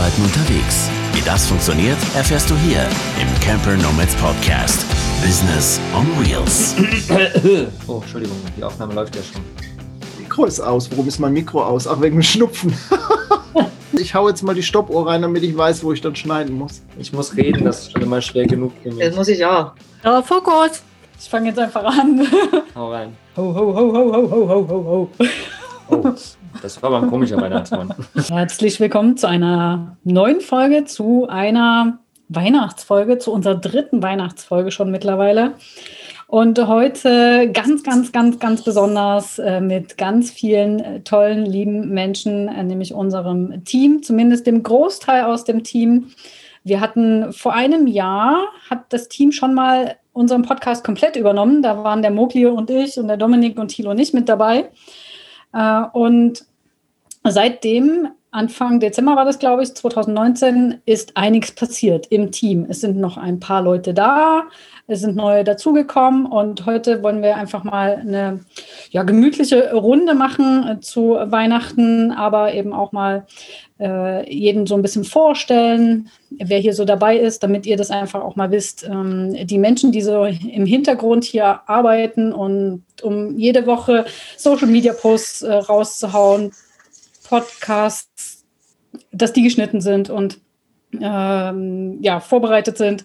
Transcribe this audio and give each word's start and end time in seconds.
Arbeiten 0.00 0.22
unterwegs. 0.22 0.88
Wie 1.12 1.20
das 1.20 1.46
funktioniert, 1.46 1.98
erfährst 2.16 2.48
du 2.48 2.56
hier 2.56 2.88
im 3.20 3.40
Camper 3.40 3.76
Nomads 3.76 4.14
Podcast. 4.14 4.86
Business 5.22 5.78
on 5.94 6.06
Wheels. 6.24 6.74
Oh, 7.86 8.00
Entschuldigung, 8.00 8.38
die 8.56 8.64
Aufnahme 8.64 8.94
läuft 8.94 9.14
ja 9.16 9.22
schon. 9.22 9.42
Mikro 10.18 10.46
ist 10.46 10.58
aus. 10.58 10.90
Warum 10.90 11.06
ist 11.06 11.18
mein 11.18 11.34
Mikro 11.34 11.62
aus? 11.62 11.86
Ach, 11.86 12.00
wegen 12.00 12.16
dem 12.16 12.22
Schnupfen. 12.22 12.72
ich 13.92 14.14
hau 14.14 14.26
jetzt 14.26 14.42
mal 14.42 14.54
die 14.54 14.62
Stoppuhr 14.62 15.06
rein, 15.06 15.20
damit 15.20 15.42
ich 15.42 15.54
weiß, 15.54 15.84
wo 15.84 15.92
ich 15.92 16.00
dann 16.00 16.16
schneiden 16.16 16.56
muss. 16.56 16.80
Ich 16.98 17.12
muss 17.12 17.36
reden, 17.36 17.66
das 17.66 17.80
ist 17.80 17.92
schon 17.92 18.00
immer 18.00 18.22
schwer 18.22 18.46
genug 18.46 18.72
für 18.82 18.92
mich. 18.92 19.04
Das 19.04 19.14
muss 19.14 19.28
ich 19.28 19.44
auch. 19.44 19.72
Ja, 20.02 20.22
Fokus. 20.22 20.82
Ich 21.20 21.28
fange 21.28 21.48
jetzt 21.50 21.58
einfach 21.58 21.84
an. 21.84 22.26
Hau 22.74 22.90
rein. 22.90 23.14
Ho, 23.36 23.42
ho, 23.54 23.74
ho, 23.74 23.92
ho, 23.92 24.12
ho, 24.14 24.30
ho, 24.30 24.48
ho, 24.48 24.66
ho, 24.66 24.84
ho. 24.86 25.10
Oh, 25.90 26.14
das 26.62 26.82
war 26.82 26.90
aber 26.90 27.02
ein 27.02 27.10
komischer 27.10 27.40
Weihnachtsmann. 27.40 27.94
Herzlich 28.28 28.80
willkommen 28.80 29.16
zu 29.16 29.28
einer 29.28 29.96
neuen 30.04 30.40
Folge, 30.40 30.84
zu 30.84 31.28
einer 31.28 31.98
Weihnachtsfolge, 32.28 33.18
zu 33.18 33.32
unserer 33.32 33.56
dritten 33.56 34.02
Weihnachtsfolge 34.02 34.70
schon 34.70 34.90
mittlerweile. 34.90 35.54
Und 36.26 36.64
heute 36.64 37.50
ganz, 37.52 37.82
ganz, 37.82 38.12
ganz, 38.12 38.38
ganz 38.38 38.62
besonders 38.62 39.38
äh, 39.40 39.60
mit 39.60 39.98
ganz 39.98 40.30
vielen 40.30 40.78
äh, 40.78 41.00
tollen, 41.00 41.44
lieben 41.44 41.88
Menschen, 41.88 42.46
äh, 42.46 42.62
nämlich 42.62 42.94
unserem 42.94 43.64
Team, 43.64 44.02
zumindest 44.02 44.46
dem 44.46 44.62
Großteil 44.62 45.24
aus 45.24 45.44
dem 45.44 45.64
Team. 45.64 46.12
Wir 46.62 46.80
hatten 46.80 47.32
vor 47.32 47.54
einem 47.54 47.88
Jahr, 47.88 48.44
hat 48.68 48.92
das 48.92 49.08
Team 49.08 49.32
schon 49.32 49.54
mal 49.54 49.96
unseren 50.12 50.42
Podcast 50.42 50.84
komplett 50.84 51.16
übernommen. 51.16 51.62
Da 51.62 51.82
waren 51.82 52.02
der 52.02 52.12
Mogli 52.12 52.46
und 52.46 52.70
ich 52.70 52.98
und 52.98 53.08
der 53.08 53.16
Dominik 53.16 53.58
und 53.58 53.68
Thilo 53.68 53.94
nicht 53.94 54.14
mit 54.14 54.28
dabei. 54.28 54.70
Und 55.92 56.44
seitdem, 57.24 58.08
Anfang 58.32 58.78
Dezember 58.78 59.16
war 59.16 59.24
das, 59.24 59.40
glaube 59.40 59.64
ich, 59.64 59.74
2019, 59.74 60.82
ist 60.86 61.16
einiges 61.16 61.50
passiert 61.52 62.06
im 62.10 62.30
Team. 62.30 62.64
Es 62.68 62.80
sind 62.80 62.96
noch 62.96 63.16
ein 63.16 63.40
paar 63.40 63.60
Leute 63.60 63.92
da, 63.92 64.44
es 64.86 65.00
sind 65.00 65.16
neue 65.16 65.42
dazugekommen 65.42 66.26
und 66.26 66.64
heute 66.66 67.02
wollen 67.02 67.22
wir 67.22 67.36
einfach 67.36 67.64
mal 67.64 67.96
eine 67.96 68.40
ja, 68.90 69.02
gemütliche 69.02 69.72
Runde 69.72 70.14
machen 70.14 70.66
äh, 70.68 70.80
zu 70.80 71.16
Weihnachten, 71.24 72.12
aber 72.12 72.54
eben 72.54 72.72
auch 72.72 72.92
mal 72.92 73.26
äh, 73.80 74.32
jeden 74.32 74.66
so 74.66 74.76
ein 74.76 74.82
bisschen 74.82 75.04
vorstellen, 75.04 76.08
wer 76.30 76.58
hier 76.58 76.74
so 76.74 76.84
dabei 76.84 77.16
ist, 77.16 77.42
damit 77.42 77.66
ihr 77.66 77.76
das 77.76 77.90
einfach 77.90 78.22
auch 78.22 78.36
mal 78.36 78.52
wisst. 78.52 78.84
Ähm, 78.84 79.34
die 79.46 79.58
Menschen, 79.58 79.90
die 79.90 80.02
so 80.02 80.24
im 80.24 80.66
Hintergrund 80.66 81.24
hier 81.24 81.68
arbeiten 81.68 82.32
und 82.32 82.84
um 83.02 83.36
jede 83.38 83.66
Woche 83.66 84.04
Social 84.36 84.68
Media 84.68 84.92
Posts 84.92 85.42
äh, 85.42 85.52
rauszuhauen, 85.52 86.52
Podcasts, 87.30 88.44
dass 89.12 89.32
die 89.32 89.42
geschnitten 89.42 89.80
sind 89.80 90.10
und 90.10 90.40
ähm, 91.00 91.98
ja, 92.02 92.18
vorbereitet 92.18 92.76
sind. 92.76 93.04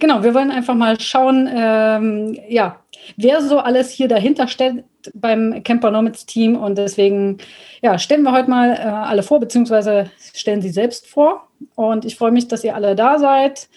Genau, 0.00 0.24
wir 0.24 0.34
wollen 0.34 0.50
einfach 0.50 0.74
mal 0.74 0.98
schauen, 0.98 1.48
ähm, 1.54 2.36
ja, 2.48 2.80
wer 3.16 3.40
so 3.40 3.58
alles 3.60 3.90
hier 3.90 4.08
dahinter 4.08 4.48
steht 4.48 4.82
beim 5.14 5.62
Campernomics 5.62 6.26
Team 6.26 6.56
und 6.56 6.76
deswegen 6.76 7.38
ja, 7.80 7.96
stellen 7.98 8.24
wir 8.24 8.32
heute 8.32 8.50
mal 8.50 8.72
äh, 8.72 8.80
alle 8.80 9.22
vor, 9.22 9.38
beziehungsweise 9.38 10.10
stellen 10.34 10.60
sie 10.60 10.70
selbst 10.70 11.06
vor. 11.06 11.46
Und 11.76 12.04
ich 12.04 12.16
freue 12.16 12.32
mich, 12.32 12.48
dass 12.48 12.64
ihr 12.64 12.74
alle 12.74 12.96
da 12.96 13.20
seid. 13.20 13.68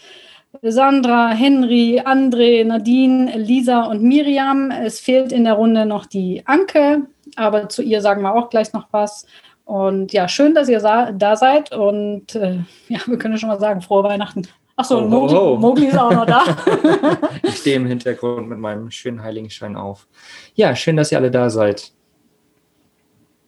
Sandra, 0.63 1.29
Henry, 1.29 2.01
André, 2.03 2.65
Nadine, 2.65 3.37
Lisa 3.37 3.83
und 3.83 4.01
Miriam. 4.01 4.71
Es 4.71 4.99
fehlt 4.99 5.31
in 5.31 5.43
der 5.43 5.53
Runde 5.53 5.85
noch 5.85 6.07
die 6.07 6.41
Anke, 6.45 7.03
aber 7.35 7.69
zu 7.69 7.83
ihr 7.83 8.01
sagen 8.01 8.23
wir 8.23 8.33
auch 8.33 8.49
gleich 8.49 8.73
noch 8.73 8.87
was. 8.89 9.27
Und 9.67 10.13
ja, 10.13 10.29
schön, 10.29 10.55
dass 10.55 10.69
ihr 10.69 10.79
da 10.79 11.35
seid. 11.35 11.73
Und 11.73 12.35
äh, 12.35 12.59
ja, 12.87 12.99
wir 13.05 13.17
können 13.17 13.37
schon 13.37 13.49
mal 13.49 13.59
sagen, 13.59 13.81
frohe 13.81 14.01
Weihnachten. 14.05 14.47
Achso, 14.77 14.99
Oh, 14.99 15.07
Mogli, 15.07 15.35
oh, 15.35 15.39
oh. 15.39 15.57
Mogli 15.57 15.87
ist 15.87 15.97
auch 15.97 16.13
noch 16.13 16.25
da. 16.25 16.45
Ich 17.43 17.57
stehe 17.57 17.75
im 17.75 17.85
Hintergrund 17.85 18.47
mit 18.47 18.59
meinem 18.59 18.89
schönen 18.91 19.21
Heiligenschein 19.21 19.75
auf. 19.75 20.07
Ja, 20.55 20.73
schön, 20.73 20.95
dass 20.95 21.11
ihr 21.11 21.17
alle 21.17 21.31
da 21.31 21.49
seid. 21.49 21.91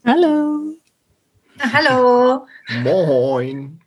Hallo. 0.06 0.74
Hallo. 1.74 2.46
Moin. 2.84 3.79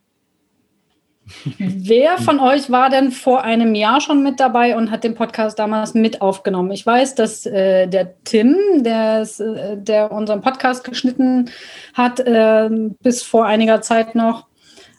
Wer 1.57 2.17
von 2.17 2.39
euch 2.39 2.69
war 2.71 2.89
denn 2.89 3.11
vor 3.11 3.43
einem 3.43 3.75
Jahr 3.75 4.01
schon 4.01 4.23
mit 4.23 4.39
dabei 4.39 4.77
und 4.77 4.91
hat 4.91 5.03
den 5.03 5.15
Podcast 5.15 5.59
damals 5.59 5.93
mit 5.93 6.21
aufgenommen? 6.21 6.71
Ich 6.71 6.85
weiß, 6.85 7.15
dass 7.15 7.45
äh, 7.45 7.87
der 7.87 8.13
Tim, 8.23 8.55
der, 8.77 9.21
äh, 9.21 9.77
der 9.77 10.11
unseren 10.11 10.41
Podcast 10.41 10.83
geschnitten 10.83 11.49
hat, 11.93 12.19
äh, 12.19 12.69
bis 13.01 13.23
vor 13.23 13.45
einiger 13.45 13.81
Zeit 13.81 14.15
noch, 14.15 14.47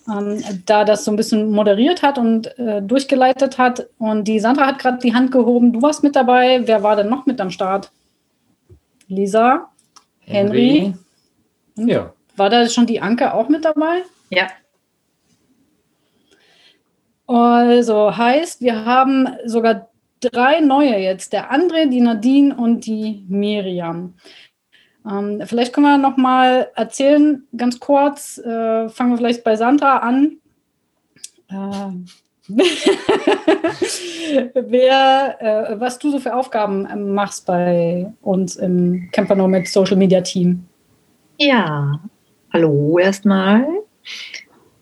ähm, 0.08 0.42
da 0.66 0.84
das 0.84 1.04
so 1.04 1.10
ein 1.10 1.16
bisschen 1.16 1.50
moderiert 1.50 2.02
hat 2.02 2.18
und 2.18 2.58
äh, 2.58 2.82
durchgeleitet 2.82 3.58
hat. 3.58 3.88
Und 3.98 4.28
die 4.28 4.40
Sandra 4.40 4.66
hat 4.66 4.78
gerade 4.78 4.98
die 4.98 5.14
Hand 5.14 5.32
gehoben. 5.32 5.72
Du 5.72 5.82
warst 5.82 6.02
mit 6.02 6.14
dabei. 6.14 6.62
Wer 6.64 6.82
war 6.82 6.96
denn 6.96 7.08
noch 7.08 7.26
mit 7.26 7.40
am 7.40 7.50
Start? 7.50 7.90
Lisa? 9.08 9.70
Henry? 10.20 10.94
Ja. 11.76 12.12
War 12.36 12.50
da 12.50 12.68
schon 12.68 12.86
die 12.86 13.00
Anke 13.00 13.32
auch 13.32 13.48
mit 13.48 13.64
dabei? 13.64 14.02
Ja. 14.30 14.48
Also 17.26 18.16
heißt, 18.16 18.60
wir 18.60 18.84
haben 18.84 19.28
sogar 19.44 19.88
drei 20.20 20.60
neue 20.60 20.98
jetzt. 20.98 21.32
Der 21.32 21.52
André, 21.52 21.88
die 21.88 22.00
Nadine 22.00 22.54
und 22.54 22.86
die 22.86 23.24
Miriam. 23.28 24.14
Ähm, 25.08 25.42
vielleicht 25.44 25.72
können 25.72 25.86
wir 25.86 25.98
noch 25.98 26.16
mal 26.16 26.70
erzählen, 26.74 27.46
ganz 27.56 27.78
kurz, 27.78 28.38
äh, 28.38 28.88
fangen 28.88 29.10
wir 29.10 29.18
vielleicht 29.18 29.44
bei 29.44 29.56
Sandra 29.56 29.98
an. 29.98 30.38
Ähm. 31.50 32.06
Wer, 34.54 35.36
äh, 35.40 35.80
was 35.80 35.98
du 35.98 36.10
so 36.10 36.18
für 36.18 36.34
Aufgaben 36.34 36.86
ähm, 36.90 37.14
machst 37.14 37.46
bei 37.46 38.12
uns 38.20 38.56
im 38.56 39.08
Camper 39.12 39.34
Nomad 39.34 39.66
Social 39.66 39.96
Media 39.96 40.20
Team. 40.20 40.66
Ja. 41.38 41.98
Hallo 42.52 42.98
erstmal. 42.98 43.66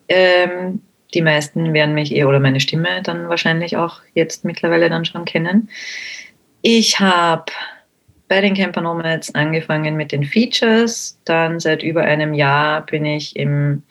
Ähm, 0.09 0.81
die 1.13 1.21
meisten 1.21 1.73
werden 1.73 1.95
mich 1.95 2.13
eh 2.15 2.25
oder 2.25 2.39
meine 2.39 2.59
Stimme 2.59 3.01
dann 3.03 3.29
wahrscheinlich 3.29 3.77
auch 3.77 4.01
jetzt 4.13 4.45
mittlerweile 4.45 4.89
dann 4.89 5.05
schon 5.05 5.25
kennen. 5.25 5.69
Ich 6.61 6.99
habe 6.99 7.51
bei 8.27 8.41
den 8.41 8.55
Camper 8.55 8.81
Nomads 8.81 9.35
angefangen 9.35 9.95
mit 9.95 10.11
den 10.11 10.23
Features. 10.23 11.19
Dann 11.25 11.59
seit 11.59 11.83
über 11.83 12.01
einem 12.01 12.33
Jahr 12.33 12.85
bin 12.85 13.05
ich 13.05 13.35
im 13.35 13.83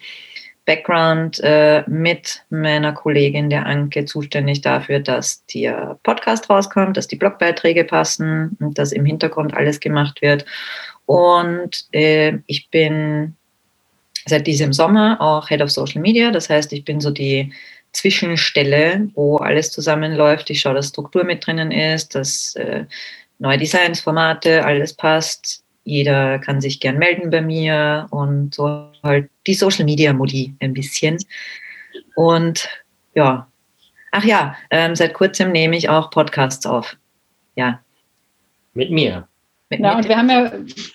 Background 0.64 1.40
äh, 1.42 1.82
mit 1.88 2.44
meiner 2.50 2.92
Kollegin 2.92 3.50
der 3.50 3.66
Anke 3.66 4.04
zuständig 4.04 4.60
dafür, 4.60 5.00
dass 5.00 5.44
der 5.46 5.98
Podcast 6.02 6.48
rauskommt, 6.48 6.96
dass 6.96 7.08
die 7.08 7.16
Blogbeiträge 7.16 7.84
passen 7.84 8.56
und 8.60 8.78
dass 8.78 8.92
im 8.92 9.04
Hintergrund 9.04 9.54
alles 9.54 9.80
gemacht 9.80 10.22
wird. 10.22 10.44
Und 11.06 11.86
äh, 11.92 12.38
ich 12.46 12.70
bin 12.70 13.36
seit 14.26 14.46
diesem 14.46 14.72
Sommer 14.72 15.20
auch 15.20 15.48
Head 15.48 15.62
of 15.62 15.70
Social 15.70 16.00
Media. 16.00 16.30
Das 16.30 16.48
heißt, 16.48 16.72
ich 16.72 16.84
bin 16.84 17.00
so 17.00 17.10
die 17.10 17.52
Zwischenstelle, 17.92 19.08
wo 19.14 19.36
alles 19.36 19.70
zusammenläuft. 19.70 20.50
Ich 20.50 20.60
schaue, 20.60 20.74
dass 20.74 20.88
Struktur 20.88 21.24
mit 21.24 21.46
drinnen 21.46 21.70
ist, 21.70 22.14
dass 22.14 22.54
äh, 22.56 22.84
neue 23.38 23.58
Designs, 23.58 24.00
Formate, 24.00 24.64
alles 24.64 24.94
passt. 24.94 25.62
Jeder 25.84 26.38
kann 26.38 26.60
sich 26.60 26.80
gern 26.80 26.96
melden 26.98 27.30
bei 27.30 27.42
mir 27.42 28.06
und 28.10 28.54
so 28.54 28.88
halt 29.02 29.28
die 29.46 29.54
Social 29.54 29.84
Media 29.84 30.12
Modi 30.12 30.54
ein 30.60 30.72
bisschen. 30.72 31.18
Und 32.14 32.68
ja, 33.14 33.48
ach 34.12 34.24
ja, 34.24 34.56
ähm, 34.70 34.94
seit 34.94 35.12
kurzem 35.12 35.50
nehme 35.52 35.76
ich 35.76 35.88
auch 35.88 36.10
Podcasts 36.10 36.64
auf. 36.66 36.96
Ja. 37.56 37.80
Mit 38.74 38.90
mir. 38.90 39.28
Mit 39.70 39.80
Ja, 39.80 39.92
mir. 39.92 39.96
und 39.98 40.08
wir 40.08 40.16
haben 40.16 40.30
ja 40.30 40.52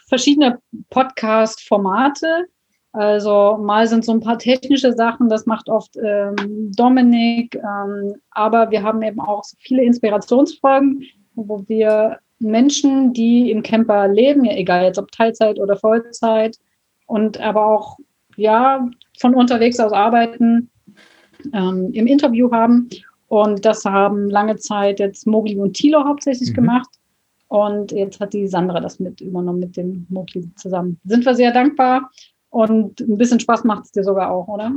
verschiedene 0.08 0.60
Podcast-Formate. 0.90 2.46
Also 2.94 3.58
mal 3.62 3.88
sind 3.88 4.06
so 4.06 4.12
ein 4.12 4.22
paar 4.22 4.40
technische 4.40 4.94
Sachen, 4.94 5.30
das 5.30 5.46
macht 5.46 5.70
oft 5.70 5.98
ähm, 6.04 6.72
Dominik, 6.76 7.56
ähm, 7.56 8.16
aber 8.32 8.72
wir 8.72 8.82
haben 8.82 9.02
eben 9.04 9.20
auch 9.20 9.44
so 9.44 9.56
viele 9.60 9.84
Inspirationsfolgen, 9.84 11.04
wo 11.36 11.64
wir 11.68 12.20
Menschen, 12.40 13.14
die 13.14 13.52
im 13.52 13.62
Camper 13.62 14.08
leben, 14.08 14.46
ja, 14.46 14.54
egal 14.54 14.84
jetzt 14.84 14.98
ob 14.98 15.12
Teilzeit 15.12 15.60
oder 15.60 15.76
Vollzeit, 15.76 16.58
und 17.08 17.40
aber 17.40 17.66
auch 17.66 17.98
ja 18.36 18.88
von 19.20 19.34
unterwegs 19.36 19.80
aus 19.80 19.92
arbeiten, 19.92 20.70
ähm, 21.54 21.92
im 21.94 22.08
Interview 22.08 22.52
haben. 22.52 22.90
Und 23.28 23.66
das 23.66 23.84
haben 23.86 24.30
lange 24.30 24.56
Zeit 24.58 25.00
jetzt 25.00 25.28
Mogli 25.28 25.58
und 25.58 25.74
Thilo 25.74 26.06
hauptsächlich 26.06 26.52
Mhm. 26.52 26.56
gemacht. 26.56 26.90
Und 27.50 27.92
jetzt 27.92 28.20
hat 28.20 28.34
die 28.34 28.48
Sandra 28.48 28.80
das 28.80 29.00
mit 29.00 29.22
übernommen 29.22 29.60
mit 29.60 29.78
dem 29.78 30.06
Mogli 30.10 30.50
zusammen. 30.56 31.00
Sind 31.06 31.26
wir 31.26 31.36
sehr 31.36 31.52
dankbar. 31.52 32.10
Und 32.50 33.02
ein 33.02 33.18
bisschen 33.18 33.40
Spaß 33.40 33.66
macht 33.66 33.86
es 33.86 33.92
dir 33.92 34.04
sogar 34.04 34.32
auch, 34.32 34.48
oder? 34.48 34.72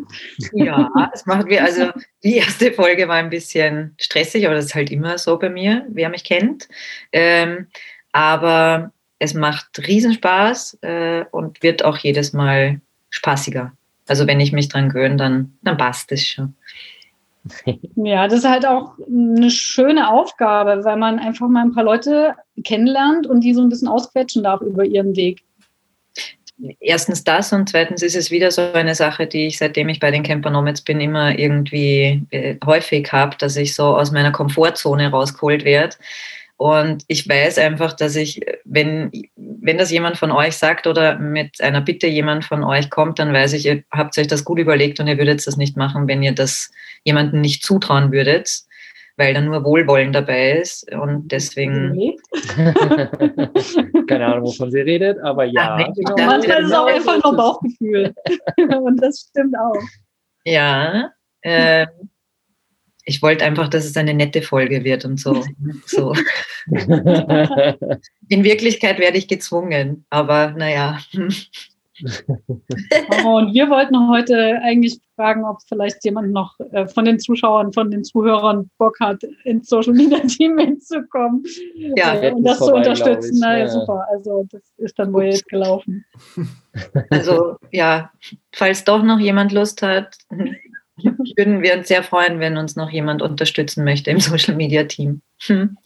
Ja, 0.53 0.91
es 1.15 1.25
macht 1.25 1.47
mir, 1.47 1.63
also 1.63 1.91
die 2.25 2.37
erste 2.37 2.73
Folge 2.73 3.07
war 3.09 3.17
ein 3.17 3.31
bisschen 3.31 3.95
stressig, 3.99 4.45
aber 4.47 4.57
das 4.57 4.67
ist 4.67 4.75
halt 4.75 4.91
immer 4.91 5.19
so 5.19 5.39
bei 5.39 5.49
mir, 5.49 5.87
wer 5.89 6.09
mich 6.09 6.25
kennt. 6.25 6.69
Ähm, 7.13 7.69
aber 8.13 8.93
es 9.21 9.35
macht 9.35 9.87
Riesenspaß 9.87 10.79
äh, 10.83 11.25
und 11.31 11.63
wird 11.63 11.85
auch 11.85 11.99
jedes 11.99 12.33
Mal 12.33 12.81
spaßiger. 13.11 13.73
Also 14.09 14.27
wenn 14.27 14.41
ich 14.41 14.53
mich 14.53 14.69
dran 14.69 14.89
gewöhne, 14.89 15.17
dann, 15.17 15.57
dann 15.63 15.77
passt 15.77 16.11
es 16.13 16.27
schon. 16.27 16.55
Ja, 17.97 18.29
das 18.29 18.41
ist 18.41 18.49
halt 18.49 18.67
auch 18.67 18.99
eine 19.07 19.51
schöne 19.51 20.11
Aufgabe, 20.11 20.85
weil 20.85 20.97
man 20.97 21.19
einfach 21.19 21.49
mal 21.49 21.63
ein 21.63 21.73
paar 21.73 21.85
Leute 21.85 22.35
kennenlernt 22.65 23.27
und 23.27 23.41
die 23.41 23.55
so 23.55 23.63
ein 23.63 23.69
bisschen 23.69 23.89
ausquetschen 23.89 24.43
darf 24.43 24.61
über 24.61 24.85
ihren 24.85 25.17
Weg. 25.17 25.43
Erstens 26.79 27.25
das 27.25 27.53
und 27.53 27.69
zweitens 27.69 28.03
ist 28.03 28.17
es 28.17 28.31
wieder 28.31 28.51
so 28.51 28.73
eine 28.73 28.95
Sache, 28.95 29.27
die 29.27 29.47
ich 29.47 29.59
seitdem 29.59 29.89
ich 29.89 30.01
bei 30.01 30.11
den 30.11 30.23
Camper 30.23 30.51
Nomads 30.51 30.83
bin, 30.83 31.01
immer 31.01 31.39
irgendwie 31.39 32.23
äh, 32.31 32.57
häufig 32.65 33.11
habe, 33.13 33.37
dass 33.39 33.57
ich 33.57 33.75
so 33.75 33.97
aus 33.97 34.13
meiner 34.13 34.33
Komfortzone 34.33 35.11
rausgeholt 35.11 35.65
werde 35.65 35.97
und 36.61 37.05
ich 37.07 37.27
weiß 37.27 37.57
einfach, 37.57 37.95
dass 37.95 38.17
ich, 38.17 38.43
wenn, 38.67 39.11
wenn 39.35 39.79
das 39.79 39.91
jemand 39.91 40.19
von 40.19 40.31
euch 40.31 40.59
sagt 40.59 40.87
oder 40.87 41.19
mit 41.19 41.59
einer 41.63 41.81
Bitte 41.81 42.07
jemand 42.07 42.45
von 42.45 42.65
euch 42.65 42.91
kommt, 42.91 43.19
dann 43.19 43.33
weiß 43.33 43.55
ich, 43.55 43.65
ihr 43.65 43.83
habt 43.91 44.19
euch 44.19 44.27
das 44.27 44.45
gut 44.45 44.59
überlegt 44.59 45.01
und 45.01 45.07
ihr 45.07 45.17
würdet 45.17 45.47
das 45.47 45.57
nicht 45.57 45.79
machen, 45.79 46.07
wenn 46.07 46.23
ihr 46.23 46.33
das 46.33 46.71
jemandem 47.03 47.41
nicht 47.41 47.65
zutrauen 47.65 48.13
würdet, 48.13 48.65
weil 49.21 49.35
da 49.35 49.41
nur 49.43 49.63
Wohlwollen 49.65 50.13
dabei 50.13 50.53
ist. 50.53 50.91
Und 50.93 51.31
deswegen. 51.31 52.17
Keine 54.09 54.27
Ahnung, 54.27 54.47
wovon 54.47 54.71
sie 54.71 54.81
redet, 54.81 55.19
aber 55.23 55.45
ja. 55.45 55.77
Ach, 55.79 55.95
genau. 55.95 56.17
Manchmal 56.17 56.63
ist 56.63 56.69
es 56.69 56.73
auch 56.73 56.87
einfach 56.87 57.23
nur 57.23 57.37
Bauchgefühl. 57.37 58.15
und 58.83 58.97
das 59.03 59.29
stimmt 59.29 59.55
auch. 59.59 59.79
Ja. 60.45 61.13
Äh, 61.43 61.87
ich 63.05 63.21
wollte 63.21 63.45
einfach, 63.45 63.69
dass 63.69 63.85
es 63.85 63.97
eine 63.97 64.15
nette 64.15 64.41
Folge 64.41 64.85
wird 64.85 65.05
und 65.05 65.21
so. 65.21 65.45
so. 65.85 66.15
In 68.29 68.45
Wirklichkeit 68.45 68.99
werde 68.99 69.19
ich 69.19 69.29
gezwungen, 69.29 70.07
aber 70.09 70.53
naja. 70.53 70.99
Und 73.25 73.55
wir 73.55 73.69
wollten 73.71 74.09
heute 74.09 74.61
eigentlich 74.63 75.01
fragen, 75.17 75.45
ob 75.45 75.59
vielleicht 75.69 76.05
jemand 76.05 76.33
noch 76.33 76.59
äh, 76.73 76.87
von 76.87 77.05
den 77.05 77.19
Zuschauern, 77.19 77.73
von 77.73 77.91
den 77.91 78.05
Zuhörern 78.05 78.71
Bock 78.79 78.99
hat, 79.01 79.23
ins 79.45 79.69
Social 79.69 79.93
Media 79.93 80.19
Team 80.27 80.59
hinzukommen 80.59 81.43
ja, 81.97 82.15
äh, 82.15 82.33
und 82.33 82.45
das 82.45 82.59
zu 82.59 82.75
unterstützen. 82.75 83.39
Na 83.41 83.59
ja, 83.59 83.69
super. 83.69 84.07
Also 84.11 84.47
das 84.51 84.63
ist 84.79 84.99
dann 84.99 85.13
wohl 85.13 85.25
jetzt 85.25 85.49
gelaufen. 85.49 86.05
Also 87.11 87.57
ja, 87.73 88.13
falls 88.53 88.85
doch 88.85 89.03
noch 89.03 89.19
jemand 89.19 89.51
Lust 89.51 89.83
hat, 89.83 90.17
würden 91.37 91.63
wir 91.63 91.77
uns 91.77 91.89
sehr 91.89 92.05
freuen, 92.05 92.39
wenn 92.39 92.57
uns 92.57 92.77
noch 92.77 92.91
jemand 92.91 93.23
unterstützen 93.23 93.83
möchte 93.83 94.13
im 94.13 94.21
Social 94.21 94.55
Media 94.55 94.85
Team. 94.85 95.21
Hm. 95.41 95.77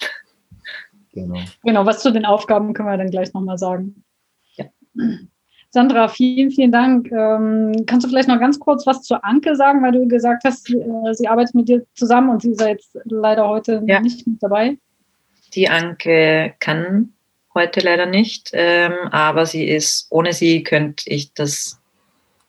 Genau. 1.15 1.41
genau, 1.63 1.87
was 1.87 2.03
zu 2.03 2.13
den 2.13 2.27
Aufgaben 2.27 2.75
können 2.75 2.89
wir 2.89 2.99
dann 2.99 3.11
gleich 3.11 3.33
nochmal 3.33 3.57
sagen. 3.57 4.05
Ja. 4.57 4.67
Sandra, 5.75 6.06
vielen, 6.06 6.53
vielen 6.53 6.71
Dank. 6.71 7.11
Ähm, 7.11 7.85
kannst 7.87 8.06
du 8.06 8.09
vielleicht 8.09 8.29
noch 8.29 8.38
ganz 8.38 8.61
kurz 8.61 8.87
was 8.87 9.03
zu 9.03 9.21
Anke 9.25 9.56
sagen, 9.56 9.82
weil 9.82 9.91
du 9.91 10.06
gesagt 10.06 10.44
hast, 10.44 10.71
äh, 10.71 11.15
sie 11.15 11.26
arbeitet 11.26 11.56
mit 11.56 11.69
dir 11.69 11.85
zusammen 11.94 12.29
und 12.31 12.43
sie 12.43 12.53
ist 12.53 12.61
jetzt 12.61 12.97
leider 13.06 13.49
heute 13.49 13.82
ja. 13.85 13.99
nicht 13.99 14.25
mit 14.25 14.41
dabei? 14.41 14.79
Die 15.53 15.69
Anke 15.69 16.55
kann 16.61 17.12
heute 17.55 17.81
leider 17.81 18.06
nicht, 18.06 18.50
ähm, 18.53 18.93
aber 19.11 19.47
sie 19.47 19.65
ist, 19.65 20.06
ohne 20.11 20.32
sie 20.32 20.62
könnte 20.62 21.11
ich 21.11 21.35
das 21.35 21.81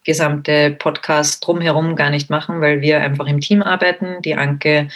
gesamte 0.03 0.75
Podcast 0.77 1.47
drumherum 1.47 1.95
gar 1.95 2.11
nicht 2.11 2.29
machen, 2.29 2.61
weil 2.61 2.81
wir 2.81 3.01
einfach 3.01 3.25
im 3.25 3.39
Team 3.39 3.63
arbeiten. 3.63 4.21
Die 4.21 4.35
Anke 4.35 4.89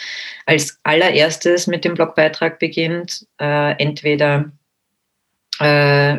als 0.46 0.78
allererstes 0.84 1.66
mit 1.66 1.84
dem 1.84 1.94
Blogbeitrag 1.94 2.60
beginnt. 2.60 3.26
Äh, 3.40 3.72
entweder 3.82 4.52
äh, 5.58 6.18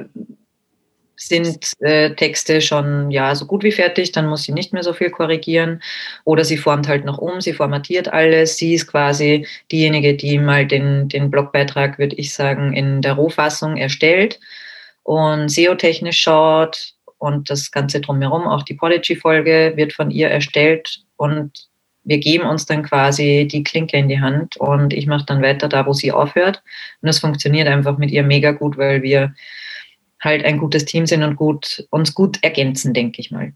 sind 1.27 1.73
äh, 1.79 2.13
Texte 2.15 2.61
schon 2.61 3.11
ja 3.11 3.35
so 3.35 3.45
gut 3.45 3.63
wie 3.63 3.71
fertig, 3.71 4.11
dann 4.11 4.27
muss 4.27 4.43
sie 4.43 4.53
nicht 4.53 4.73
mehr 4.73 4.83
so 4.83 4.93
viel 4.93 5.09
korrigieren 5.09 5.81
oder 6.25 6.43
sie 6.43 6.57
formt 6.57 6.87
halt 6.87 7.05
noch 7.05 7.17
um, 7.17 7.41
sie 7.41 7.53
formatiert 7.53 8.11
alles. 8.11 8.57
Sie 8.57 8.73
ist 8.73 8.87
quasi 8.87 9.47
diejenige, 9.71 10.15
die 10.15 10.39
mal 10.39 10.65
den, 10.65 11.09
den 11.09 11.31
Blogbeitrag, 11.31 11.99
würde 11.99 12.15
ich 12.15 12.33
sagen, 12.33 12.73
in 12.73 13.01
der 13.01 13.13
Rohfassung 13.13 13.77
erstellt 13.77 14.39
und 15.03 15.49
SEO-technisch 15.49 16.19
schaut, 16.21 16.95
und 17.21 17.51
das 17.51 17.71
Ganze 17.71 18.01
drumherum, 18.01 18.47
auch 18.47 18.63
die 18.63 18.73
Podigy-Folge 18.73 19.73
wird 19.75 19.93
von 19.93 20.09
ihr 20.09 20.29
erstellt 20.29 21.03
und 21.17 21.51
wir 22.03 22.17
geben 22.17 22.47
uns 22.47 22.65
dann 22.65 22.81
quasi 22.81 23.47
die 23.49 23.63
Klinke 23.63 23.95
in 23.95 24.09
die 24.09 24.19
Hand 24.19 24.57
und 24.57 24.91
ich 24.91 25.05
mache 25.05 25.25
dann 25.27 25.43
weiter 25.43 25.69
da, 25.69 25.85
wo 25.85 25.93
sie 25.93 26.11
aufhört. 26.11 26.63
Und 26.99 27.07
das 27.07 27.19
funktioniert 27.19 27.67
einfach 27.67 27.99
mit 27.99 28.09
ihr 28.09 28.23
mega 28.23 28.53
gut, 28.53 28.75
weil 28.75 29.03
wir 29.03 29.35
halt 30.21 30.45
ein 30.45 30.57
gutes 30.57 30.85
Team 30.85 31.05
sind 31.05 31.23
und 31.23 31.35
gut, 31.35 31.85
uns 31.89 32.13
gut 32.13 32.37
ergänzen, 32.43 32.93
denke 32.93 33.19
ich 33.19 33.31
mal. 33.31 33.53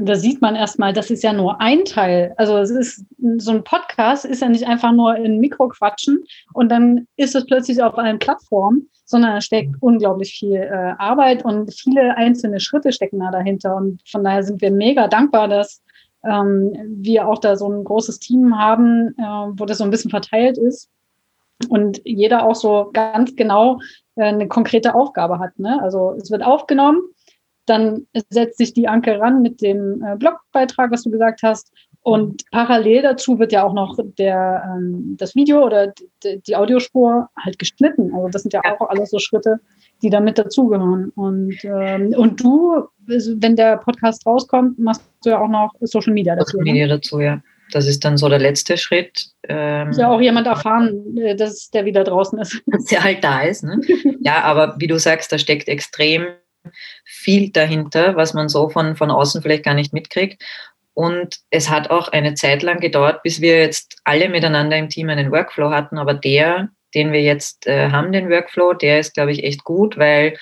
Da 0.00 0.14
sieht 0.14 0.40
man 0.40 0.54
erstmal, 0.54 0.92
das 0.92 1.10
ist 1.10 1.24
ja 1.24 1.32
nur 1.32 1.60
ein 1.60 1.84
Teil. 1.84 2.32
Also 2.36 2.56
es 2.58 2.70
ist 2.70 3.04
so 3.38 3.50
ein 3.50 3.64
Podcast 3.64 4.24
ist 4.24 4.42
ja 4.42 4.48
nicht 4.48 4.64
einfach 4.64 4.92
nur 4.92 5.16
in 5.16 5.40
Mikro 5.40 5.68
quatschen 5.68 6.24
und 6.52 6.70
dann 6.70 7.08
ist 7.16 7.34
es 7.34 7.46
plötzlich 7.46 7.82
auf 7.82 7.98
allen 7.98 8.20
Plattformen, 8.20 8.88
sondern 9.04 9.34
da 9.34 9.40
steckt 9.40 9.74
unglaublich 9.80 10.34
viel 10.38 10.54
äh, 10.54 10.94
Arbeit 10.98 11.44
und 11.44 11.74
viele 11.74 12.16
einzelne 12.16 12.60
Schritte 12.60 12.92
stecken 12.92 13.18
da 13.18 13.32
dahinter. 13.32 13.74
Und 13.74 14.00
von 14.08 14.22
daher 14.22 14.44
sind 14.44 14.60
wir 14.60 14.70
mega 14.70 15.08
dankbar, 15.08 15.48
dass 15.48 15.82
ähm, 16.24 16.72
wir 17.02 17.26
auch 17.26 17.38
da 17.40 17.56
so 17.56 17.68
ein 17.68 17.82
großes 17.82 18.20
Team 18.20 18.56
haben, 18.56 19.16
äh, 19.18 19.22
wo 19.58 19.64
das 19.64 19.78
so 19.78 19.84
ein 19.84 19.90
bisschen 19.90 20.10
verteilt 20.10 20.58
ist 20.58 20.90
und 21.68 22.00
jeder 22.04 22.46
auch 22.46 22.54
so 22.54 22.90
ganz 22.92 23.34
genau 23.36 23.80
äh, 24.16 24.24
eine 24.24 24.48
konkrete 24.48 24.94
Aufgabe 24.94 25.38
hat. 25.38 25.58
Ne? 25.58 25.80
Also 25.82 26.12
es 26.12 26.30
wird 26.30 26.44
aufgenommen, 26.44 27.00
dann 27.66 28.06
setzt 28.30 28.58
sich 28.58 28.72
die 28.72 28.88
Anke 28.88 29.18
ran 29.20 29.42
mit 29.42 29.60
dem 29.60 30.02
äh, 30.02 30.16
Blogbeitrag, 30.16 30.90
was 30.90 31.02
du 31.02 31.10
gesagt 31.10 31.42
hast, 31.42 31.72
und 32.08 32.50
parallel 32.50 33.02
dazu 33.02 33.38
wird 33.38 33.52
ja 33.52 33.64
auch 33.64 33.74
noch 33.74 33.98
der, 34.18 34.64
ähm, 34.64 35.16
das 35.18 35.34
Video 35.34 35.62
oder 35.62 35.92
die, 36.24 36.56
Audiospur 36.56 37.28
halt 37.36 37.58
geschnitten. 37.58 38.14
Also 38.14 38.28
das 38.28 38.42
sind 38.42 38.54
ja, 38.54 38.62
auch 38.64 38.88
alles 38.88 39.10
so 39.10 39.18
Schritte, 39.18 39.60
die 40.00 40.08
da 40.08 40.20
mit 40.20 40.38
dazugehören. 40.38 41.10
Und, 41.10 41.58
ähm, 41.64 42.14
und 42.16 42.42
du, 42.42 42.84
wenn 43.04 43.56
der 43.56 43.76
Podcast 43.76 44.24
rauskommt, 44.24 44.78
machst 44.78 45.02
du 45.22 45.30
ja 45.30 45.40
auch 45.40 45.48
noch 45.48 45.74
Social 45.80 46.14
Media 46.14 46.34
dazu. 46.34 46.52
Social 46.52 46.64
Media 46.64 46.86
ne? 46.86 46.94
dazu, 46.94 47.20
ja. 47.20 47.42
Das 47.72 47.86
ist 47.86 48.04
dann 48.04 48.16
so 48.16 48.28
der 48.28 48.38
letzte 48.38 48.76
Schritt. 48.76 49.26
Ähm, 49.48 49.90
ist 49.90 49.98
ja 49.98 50.10
auch 50.10 50.20
jemand 50.20 50.46
erfahren, 50.46 51.16
äh, 51.16 51.36
dass 51.36 51.70
der 51.70 51.84
wieder 51.84 52.04
draußen 52.04 52.38
ist. 52.38 52.60
Dass 52.66 52.84
der 52.84 53.04
halt 53.04 53.24
da 53.24 53.42
ist. 53.42 53.64
Ne? 53.64 53.80
ja, 54.20 54.42
aber 54.42 54.76
wie 54.78 54.86
du 54.86 54.98
sagst, 54.98 55.32
da 55.32 55.38
steckt 55.38 55.68
extrem 55.68 56.26
viel 57.04 57.50
dahinter, 57.50 58.16
was 58.16 58.34
man 58.34 58.48
so 58.48 58.68
von, 58.68 58.96
von 58.96 59.10
außen 59.10 59.42
vielleicht 59.42 59.64
gar 59.64 59.74
nicht 59.74 59.92
mitkriegt. 59.92 60.42
Und 60.94 61.36
es 61.50 61.70
hat 61.70 61.90
auch 61.90 62.08
eine 62.08 62.34
Zeit 62.34 62.62
lang 62.62 62.80
gedauert, 62.80 63.22
bis 63.22 63.40
wir 63.40 63.60
jetzt 63.60 63.98
alle 64.04 64.28
miteinander 64.28 64.76
im 64.76 64.88
Team 64.88 65.08
einen 65.10 65.30
Workflow 65.30 65.70
hatten. 65.70 65.96
Aber 65.96 66.12
der, 66.12 66.70
den 66.94 67.12
wir 67.12 67.22
jetzt 67.22 67.66
äh, 67.66 67.90
haben, 67.90 68.12
den 68.12 68.28
Workflow, 68.28 68.72
der 68.72 68.98
ist, 68.98 69.14
glaube 69.14 69.32
ich, 69.32 69.44
echt 69.44 69.62
gut, 69.64 69.96
weil 69.96 70.36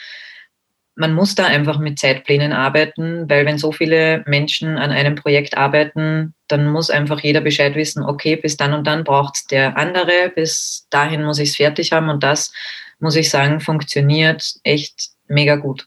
man 0.96 1.14
muss 1.14 1.34
da 1.34 1.44
einfach 1.44 1.78
mit 1.78 1.98
Zeitplänen 1.98 2.52
arbeiten, 2.52 3.28
weil 3.28 3.44
wenn 3.44 3.58
so 3.58 3.70
viele 3.70 4.24
Menschen 4.26 4.78
an 4.78 4.90
einem 4.90 5.14
Projekt 5.14 5.56
arbeiten, 5.56 6.34
dann 6.48 6.70
muss 6.72 6.90
einfach 6.90 7.20
jeder 7.20 7.42
Bescheid 7.42 7.74
wissen, 7.74 8.02
okay, 8.02 8.36
bis 8.36 8.56
dann 8.56 8.72
und 8.72 8.86
dann 8.86 9.04
braucht 9.04 9.50
der 9.50 9.76
andere, 9.76 10.32
bis 10.34 10.86
dahin 10.90 11.22
muss 11.24 11.38
ich 11.38 11.50
es 11.50 11.56
fertig 11.56 11.92
haben 11.92 12.08
und 12.08 12.22
das, 12.22 12.52
muss 12.98 13.14
ich 13.14 13.28
sagen, 13.28 13.60
funktioniert 13.60 14.54
echt 14.64 15.10
mega 15.28 15.56
gut. 15.56 15.86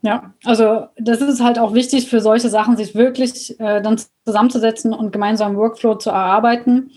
Ja, 0.00 0.32
also 0.44 0.86
das 0.96 1.20
ist 1.20 1.42
halt 1.42 1.58
auch 1.58 1.74
wichtig 1.74 2.08
für 2.08 2.20
solche 2.20 2.48
Sachen, 2.48 2.76
sich 2.76 2.94
wirklich 2.94 3.58
äh, 3.60 3.80
dann 3.80 4.00
zusammenzusetzen 4.24 4.92
und 4.92 5.12
gemeinsam 5.12 5.56
Workflow 5.56 5.94
zu 5.94 6.10
erarbeiten. 6.10 6.90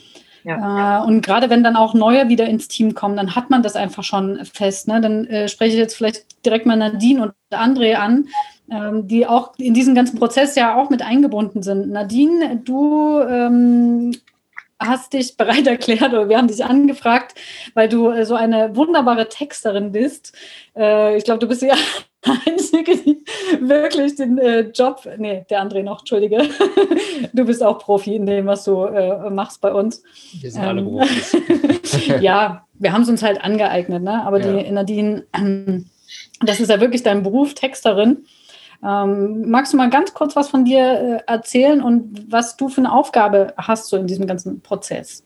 Ja. 0.45 1.01
Äh, 1.01 1.07
und 1.07 1.25
gerade 1.25 1.49
wenn 1.49 1.63
dann 1.63 1.75
auch 1.75 1.95
neue 1.95 2.29
wieder 2.29 2.45
ins 2.45 2.67
Team 2.67 2.93
kommen, 2.93 3.17
dann 3.17 3.35
hat 3.35 3.49
man 3.49 3.63
das 3.63 3.75
einfach 3.75 4.03
schon 4.03 4.45
fest. 4.45 4.87
Ne? 4.87 5.01
Dann 5.01 5.25
äh, 5.25 5.49
spreche 5.49 5.73
ich 5.73 5.79
jetzt 5.79 5.95
vielleicht 5.95 6.45
direkt 6.45 6.67
mal 6.67 6.75
Nadine 6.75 7.23
und 7.23 7.33
André 7.51 7.95
an, 7.95 8.27
ähm, 8.71 9.07
die 9.07 9.25
auch 9.25 9.53
in 9.57 9.73
diesen 9.73 9.95
ganzen 9.95 10.19
Prozess 10.19 10.55
ja 10.55 10.75
auch 10.75 10.91
mit 10.91 11.01
eingebunden 11.01 11.63
sind. 11.63 11.89
Nadine, 11.89 12.61
du 12.63 13.19
ähm, 13.21 14.11
hast 14.79 15.13
dich 15.13 15.35
bereit 15.37 15.65
erklärt 15.65 16.13
oder 16.13 16.29
wir 16.29 16.37
haben 16.37 16.47
dich 16.47 16.63
angefragt, 16.63 17.33
weil 17.73 17.89
du 17.89 18.11
äh, 18.11 18.23
so 18.23 18.35
eine 18.35 18.75
wunderbare 18.75 19.27
Texterin 19.27 19.91
bist. 19.93 20.31
Äh, 20.77 21.17
ich 21.17 21.23
glaube, 21.23 21.39
du 21.39 21.47
bist 21.47 21.63
ja 21.63 21.75
Einzige, 22.46 22.98
die 23.05 23.24
wirklich 23.60 24.15
den 24.15 24.38
äh, 24.38 24.62
Job, 24.72 25.08
nee, 25.17 25.46
der 25.50 25.62
André 25.62 25.84
noch, 25.84 26.00
entschuldige. 26.00 26.38
Du 27.34 27.46
bist 27.46 27.63
auch 27.63 27.79
Profi 27.79 28.15
in 28.15 28.25
dem, 28.25 28.46
was 28.46 28.65
du 28.65 28.84
äh, 28.84 29.29
machst 29.29 29.62
bei 29.62 29.74
uns. 29.74 30.03
Wir 30.39 30.51
sind 30.51 30.63
ähm, 30.63 30.67
alle 30.67 30.84
Profis. 30.84 31.38
ja, 32.22 32.65
wir 32.74 32.94
haben 32.94 33.03
es 33.03 33.10
uns 33.10 33.24
halt 33.24 33.41
angeeignet, 33.41 34.03
ne? 34.03 34.24
aber 34.24 34.39
ja. 34.39 34.63
die 34.63 34.72
Nadine, 34.72 35.25
ähm, 35.36 35.86
das 36.41 36.60
ist 36.60 36.70
ja 36.70 36.79
wirklich 36.82 37.03
dein 37.03 37.24
Beruf, 37.24 37.53
Texterin. 37.53 38.25
Ähm, 38.84 39.50
magst 39.50 39.74
du 39.74 39.77
mal 39.77 39.89
ganz 39.89 40.13
kurz 40.13 40.36
was 40.36 40.50
von 40.50 40.65
dir 40.65 41.22
äh, 41.27 41.32
erzählen 41.32 41.82
und 41.82 42.32
was 42.32 42.58
du 42.58 42.70
für 42.70 42.82
eine 42.82 42.94
Aufgabe 42.94 43.53
hast 43.58 43.88
so 43.88 43.98
in 43.98 44.08
diesem 44.08 44.27
ganzen 44.27 44.62
Prozess? 44.62 45.24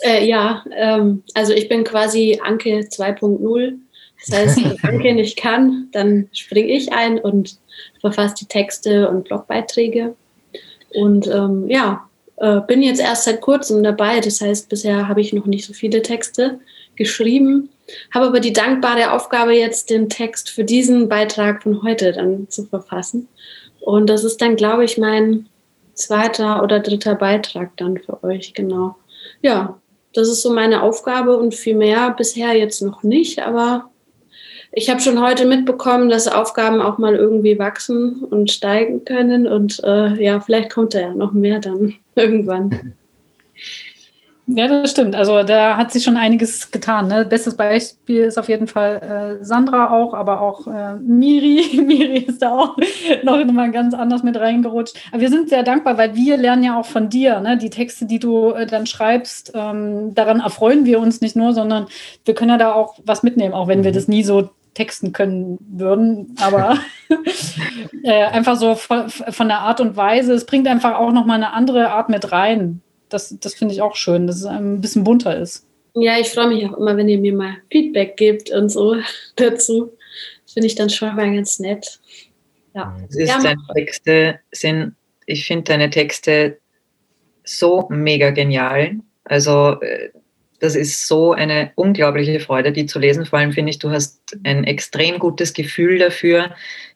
Äh, 0.00 0.26
ja, 0.26 0.64
ähm, 0.74 1.22
also 1.34 1.52
ich 1.52 1.68
bin 1.68 1.84
quasi 1.84 2.40
Anke 2.42 2.80
2.0 2.80 3.78
Das 4.26 4.38
heißt, 4.38 4.64
wenn 4.64 4.78
Anke 4.82 5.14
nicht 5.14 5.36
kann, 5.36 5.88
dann 5.92 6.28
springe 6.32 6.72
ich 6.72 6.92
ein 6.92 7.18
und 7.18 7.58
verfasse 8.00 8.34
die 8.40 8.46
Texte 8.46 9.08
und 9.08 9.24
Blogbeiträge. 9.24 10.14
Und 10.94 11.26
ähm, 11.26 11.68
ja, 11.68 12.08
äh, 12.36 12.60
bin 12.60 12.82
jetzt 12.82 13.00
erst 13.00 13.24
seit 13.24 13.40
kurzem 13.40 13.82
dabei. 13.82 14.20
Das 14.20 14.40
heißt, 14.40 14.68
bisher 14.68 15.08
habe 15.08 15.20
ich 15.20 15.32
noch 15.32 15.46
nicht 15.46 15.66
so 15.66 15.72
viele 15.72 16.02
Texte 16.02 16.60
geschrieben, 16.96 17.70
habe 18.12 18.26
aber 18.26 18.40
die 18.40 18.52
dankbare 18.52 19.12
Aufgabe, 19.12 19.54
jetzt 19.54 19.90
den 19.90 20.08
Text 20.08 20.50
für 20.50 20.64
diesen 20.64 21.08
Beitrag 21.08 21.62
von 21.62 21.82
heute 21.82 22.12
dann 22.12 22.48
zu 22.48 22.64
verfassen. 22.64 23.28
Und 23.80 24.08
das 24.08 24.24
ist 24.24 24.42
dann, 24.42 24.56
glaube 24.56 24.84
ich, 24.84 24.98
mein 24.98 25.46
zweiter 25.94 26.62
oder 26.62 26.80
dritter 26.80 27.14
Beitrag 27.14 27.76
dann 27.76 27.98
für 27.98 28.22
euch, 28.22 28.54
genau. 28.54 28.96
Ja, 29.42 29.80
das 30.14 30.28
ist 30.28 30.42
so 30.42 30.52
meine 30.52 30.82
Aufgabe 30.82 31.36
und 31.36 31.54
viel 31.54 31.74
mehr 31.74 32.10
bisher 32.10 32.54
jetzt 32.56 32.82
noch 32.82 33.02
nicht, 33.02 33.40
aber 33.40 33.90
ich 34.78 34.88
habe 34.88 35.00
schon 35.00 35.20
heute 35.20 35.44
mitbekommen, 35.44 36.08
dass 36.08 36.28
Aufgaben 36.28 36.80
auch 36.80 36.98
mal 36.98 37.16
irgendwie 37.16 37.58
wachsen 37.58 38.22
und 38.22 38.52
steigen 38.52 39.04
können 39.04 39.48
und 39.48 39.82
äh, 39.82 40.14
ja, 40.22 40.38
vielleicht 40.38 40.70
kommt 40.70 40.94
da 40.94 41.00
ja 41.00 41.14
noch 41.14 41.32
mehr 41.32 41.58
dann 41.58 41.94
irgendwann. 42.14 42.94
Ja, 44.50 44.66
das 44.66 44.92
stimmt. 44.92 45.14
Also 45.14 45.42
da 45.42 45.76
hat 45.76 45.92
sich 45.92 46.02
schon 46.04 46.16
einiges 46.16 46.70
getan. 46.70 47.08
Ne? 47.08 47.26
Bestes 47.26 47.54
Beispiel 47.54 48.22
ist 48.22 48.38
auf 48.38 48.48
jeden 48.48 48.66
Fall 48.66 49.38
äh, 49.40 49.44
Sandra 49.44 49.90
auch, 49.90 50.14
aber 50.14 50.40
auch 50.40 50.66
äh, 50.66 50.94
Miri. 50.94 51.82
Miri 51.86 52.20
ist 52.20 52.40
da 52.40 52.52
auch 52.52 52.76
noch 53.24 53.44
mal 53.44 53.70
ganz 53.72 53.92
anders 53.92 54.22
mit 54.22 54.38
reingerutscht. 54.38 54.96
Aber 55.10 55.20
wir 55.20 55.28
sind 55.28 55.50
sehr 55.50 55.64
dankbar, 55.64 55.98
weil 55.98 56.14
wir 56.14 56.38
lernen 56.38 56.62
ja 56.62 56.80
auch 56.80 56.86
von 56.86 57.10
dir. 57.10 57.40
Ne? 57.40 57.58
Die 57.58 57.68
Texte, 57.68 58.06
die 58.06 58.20
du 58.20 58.52
äh, 58.52 58.64
dann 58.64 58.86
schreibst, 58.86 59.52
ähm, 59.54 60.14
daran 60.14 60.40
erfreuen 60.40 60.86
wir 60.86 60.98
uns 61.00 61.20
nicht 61.20 61.36
nur, 61.36 61.52
sondern 61.52 61.86
wir 62.24 62.34
können 62.34 62.52
ja 62.52 62.58
da 62.58 62.72
auch 62.72 62.94
was 63.04 63.22
mitnehmen, 63.22 63.52
auch 63.52 63.68
wenn 63.68 63.84
wir 63.84 63.90
mhm. 63.90 63.96
das 63.96 64.08
nie 64.08 64.22
so 64.22 64.48
texten 64.78 65.12
können 65.12 65.58
würden, 65.60 66.34
aber 66.40 66.78
äh, 68.02 68.24
einfach 68.24 68.56
so 68.56 68.74
von, 68.74 69.10
von, 69.10 69.48
der 69.48 69.60
Art 69.60 69.80
und 69.80 69.96
Weise, 69.96 70.32
es 70.32 70.46
bringt 70.46 70.66
einfach 70.66 70.94
auch 70.94 71.12
noch 71.12 71.26
mal 71.26 71.34
eine 71.34 71.52
andere 71.52 71.90
Art 71.90 72.08
mit 72.08 72.32
rein 72.32 72.80
das, 73.08 73.36
das 73.40 73.54
finde 73.54 73.74
ich 73.74 73.82
auch 73.82 73.96
schön, 73.96 74.26
dass 74.26 74.36
es 74.36 74.44
ein 74.44 74.80
bisschen 74.80 75.04
bunter 75.04 75.36
ist. 75.38 75.66
Ja, 75.94 76.18
ich 76.18 76.28
freue 76.28 76.48
mich 76.48 76.66
auch 76.66 76.76
immer, 76.76 76.96
wenn 76.96 77.08
ihr 77.08 77.18
mir 77.18 77.34
mal 77.34 77.56
Feedback 77.70 78.16
gebt 78.16 78.50
und 78.50 78.68
so 78.68 78.96
dazu. 79.36 79.92
Das 80.44 80.54
finde 80.54 80.66
ich 80.66 80.74
dann 80.74 80.90
schon 80.90 81.14
mal 81.14 81.34
ganz 81.34 81.58
nett. 81.58 82.00
Ja. 82.74 82.96
ja 83.10 83.42
deine 83.42 83.60
Texte 83.74 84.40
sind, 84.52 84.94
ich 85.26 85.46
finde 85.46 85.64
deine 85.64 85.90
Texte 85.90 86.58
so 87.44 87.86
mega 87.90 88.30
genial. 88.30 88.96
Also 89.24 89.80
äh, 89.80 90.10
das 90.60 90.74
ist 90.74 91.06
so 91.06 91.32
eine 91.32 91.72
unglaubliche 91.74 92.40
Freude, 92.40 92.72
die 92.72 92.86
zu 92.86 92.98
lesen. 92.98 93.26
Vor 93.26 93.38
allem 93.38 93.52
finde 93.52 93.70
ich, 93.70 93.78
du 93.78 93.90
hast 93.90 94.36
ein 94.44 94.64
extrem 94.64 95.18
gutes 95.18 95.52
Gefühl 95.52 95.98
dafür, 95.98 96.54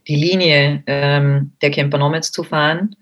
die 0.08 0.16
Linie 0.16 0.82
ähm, 0.86 1.52
der 1.62 1.70
Camper 1.70 1.98
Nomads 1.98 2.32
zu 2.32 2.42
fahren 2.42 2.96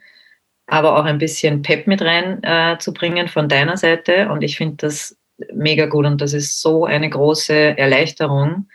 aber 0.70 0.96
auch 0.96 1.04
ein 1.04 1.18
bisschen 1.18 1.62
Pep 1.62 1.88
mit 1.88 2.00
reinzubringen 2.00 3.26
äh, 3.26 3.28
von 3.28 3.48
deiner 3.48 3.76
Seite. 3.76 4.30
Und 4.30 4.42
ich 4.42 4.56
finde 4.56 4.76
das 4.76 5.16
mega 5.52 5.86
gut 5.86 6.06
und 6.06 6.20
das 6.20 6.32
ist 6.32 6.62
so 6.62 6.84
eine 6.84 7.10
große 7.10 7.76
Erleichterung. 7.76 8.68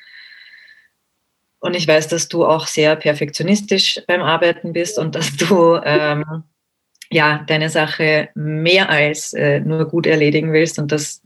Und 1.60 1.76
ich 1.76 1.88
weiß, 1.88 2.10
dass 2.10 2.28
du 2.28 2.46
auch 2.46 2.68
sehr 2.68 2.98
perfektionistisch 2.98 4.02
beim 4.08 4.22
Arbeiten 4.22 4.74
bist 4.74 5.00
und 5.00 5.16
dass 5.16 5.36
du 5.38 5.80
ähm, 5.84 6.44
ja 7.10 7.44
deine 7.48 7.70
Sache 7.70 8.28
mehr 8.36 8.90
als 8.90 9.34
äh, 9.34 9.62
nur 9.62 9.86
gut 9.86 10.06
erledigen 10.06 10.52
willst. 10.52 10.78
Und 10.78 10.92
das 10.92 11.24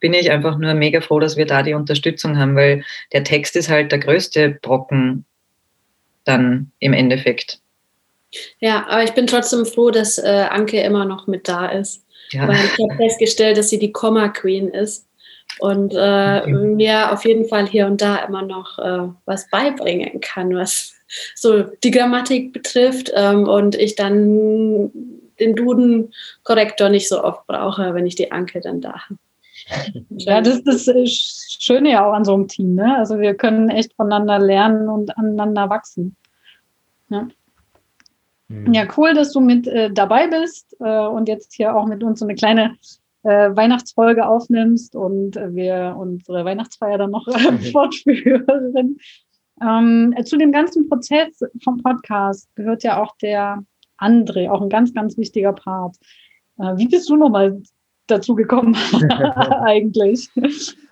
bin 0.00 0.14
ich 0.14 0.30
einfach 0.30 0.58
nur 0.58 0.74
mega 0.74 1.00
froh, 1.00 1.20
dass 1.20 1.36
wir 1.36 1.46
da 1.46 1.62
die 1.62 1.74
Unterstützung 1.74 2.38
haben, 2.38 2.54
weil 2.56 2.84
der 3.12 3.24
Text 3.24 3.56
ist 3.56 3.68
halt 3.68 3.92
der 3.92 3.98
größte 3.98 4.58
Brocken 4.62 5.24
dann 6.24 6.70
im 6.78 6.92
Endeffekt. 6.92 7.60
Ja, 8.60 8.86
aber 8.88 9.04
ich 9.04 9.12
bin 9.12 9.26
trotzdem 9.26 9.64
froh, 9.64 9.90
dass 9.90 10.18
äh, 10.18 10.46
Anke 10.50 10.80
immer 10.80 11.04
noch 11.04 11.26
mit 11.26 11.48
da 11.48 11.66
ist. 11.66 12.04
Ja. 12.30 12.46
Weil 12.46 12.56
ich 12.56 12.72
habe 12.72 12.96
festgestellt, 12.96 13.56
dass 13.56 13.70
sie 13.70 13.78
die 13.78 13.92
Comma 13.92 14.28
Queen 14.28 14.68
ist 14.68 15.06
und 15.60 15.94
äh, 15.94 16.40
okay. 16.42 16.52
mir 16.52 17.12
auf 17.12 17.24
jeden 17.24 17.48
Fall 17.48 17.66
hier 17.66 17.86
und 17.86 18.02
da 18.02 18.16
immer 18.16 18.42
noch 18.42 18.78
äh, 18.78 19.08
was 19.24 19.48
beibringen 19.48 20.20
kann, 20.20 20.54
was 20.54 20.94
so 21.34 21.62
die 21.62 21.90
Grammatik 21.90 22.52
betrifft 22.52 23.10
ähm, 23.14 23.48
und 23.48 23.74
ich 23.74 23.94
dann 23.94 24.90
den 25.40 25.54
Duden-Korrektor 25.54 26.90
nicht 26.90 27.08
so 27.08 27.24
oft 27.24 27.46
brauche, 27.46 27.94
wenn 27.94 28.06
ich 28.06 28.14
die 28.14 28.30
Anke 28.30 28.60
dann 28.60 28.80
da 28.80 28.92
habe. 28.92 29.18
Ja, 30.10 30.40
das 30.40 30.60
ist 30.60 30.66
das 30.66 30.88
äh, 30.88 31.06
Schöne 31.06 31.90
ja 31.90 32.06
auch 32.06 32.12
an 32.12 32.24
so 32.24 32.34
einem 32.34 32.48
Team. 32.48 32.74
Ne? 32.74 32.96
Also 32.96 33.18
wir 33.18 33.34
können 33.34 33.68
echt 33.68 33.94
voneinander 33.94 34.38
lernen 34.38 34.88
und 34.88 35.16
aneinander 35.16 35.68
wachsen. 35.68 36.16
Ja. 37.08 37.28
Mhm. 38.48 38.72
Ja, 38.72 38.86
cool, 38.96 39.14
dass 39.14 39.32
du 39.32 39.40
mit 39.40 39.66
äh, 39.66 39.90
dabei 39.92 40.26
bist 40.26 40.76
äh, 40.80 41.06
und 41.06 41.28
jetzt 41.28 41.54
hier 41.54 41.76
auch 41.76 41.86
mit 41.86 42.02
uns 42.02 42.20
so 42.20 42.26
eine 42.26 42.34
kleine 42.34 42.76
äh, 43.22 43.54
Weihnachtsfolge 43.54 44.26
aufnimmst 44.26 44.96
und 44.96 45.36
wir 45.36 45.96
unsere 45.98 46.44
Weihnachtsfeier 46.44 46.98
dann 46.98 47.10
noch 47.10 47.26
äh, 47.28 47.58
fortführen. 47.72 48.98
Ähm, 49.60 50.14
zu 50.24 50.36
dem 50.36 50.52
ganzen 50.52 50.88
Prozess 50.88 51.40
vom 51.62 51.82
Podcast 51.82 52.48
gehört 52.54 52.84
ja 52.84 53.02
auch 53.02 53.16
der 53.16 53.64
André, 53.98 54.48
auch 54.48 54.62
ein 54.62 54.68
ganz, 54.68 54.94
ganz 54.94 55.16
wichtiger 55.18 55.52
Part. 55.52 55.96
Äh, 56.58 56.76
wie 56.76 56.88
bist 56.88 57.08
du 57.10 57.16
nochmal 57.16 57.60
dazu 58.10 58.34
gekommen 58.34 58.76
eigentlich? 59.64 60.30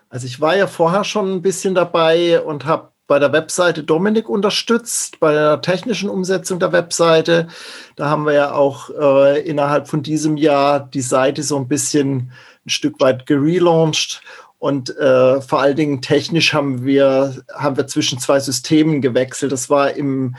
Also 0.08 0.26
ich 0.26 0.40
war 0.40 0.56
ja 0.56 0.66
vorher 0.66 1.04
schon 1.04 1.32
ein 1.32 1.42
bisschen 1.42 1.74
dabei 1.74 2.40
und 2.40 2.64
habe 2.64 2.90
bei 3.06 3.18
der 3.18 3.32
Webseite 3.32 3.84
Dominik 3.84 4.28
unterstützt, 4.28 5.20
bei 5.20 5.32
der 5.32 5.60
technischen 5.60 6.08
Umsetzung 6.08 6.58
der 6.58 6.72
Webseite. 6.72 7.48
Da 7.94 8.08
haben 8.08 8.26
wir 8.26 8.32
ja 8.32 8.52
auch 8.52 8.90
äh, 8.90 9.40
innerhalb 9.42 9.88
von 9.88 10.02
diesem 10.02 10.36
Jahr 10.36 10.80
die 10.80 11.02
Seite 11.02 11.42
so 11.42 11.56
ein 11.56 11.68
bisschen 11.68 12.32
ein 12.64 12.70
Stück 12.70 13.00
weit 13.00 13.26
gelauncht. 13.26 14.22
Und 14.58 14.96
äh, 14.96 15.40
vor 15.40 15.60
allen 15.60 15.76
Dingen 15.76 16.02
technisch 16.02 16.52
haben 16.52 16.84
wir, 16.84 17.36
haben 17.54 17.76
wir 17.76 17.86
zwischen 17.86 18.18
zwei 18.18 18.40
Systemen 18.40 19.02
gewechselt. 19.02 19.52
Das 19.52 19.70
war 19.70 19.92
im 19.92 20.34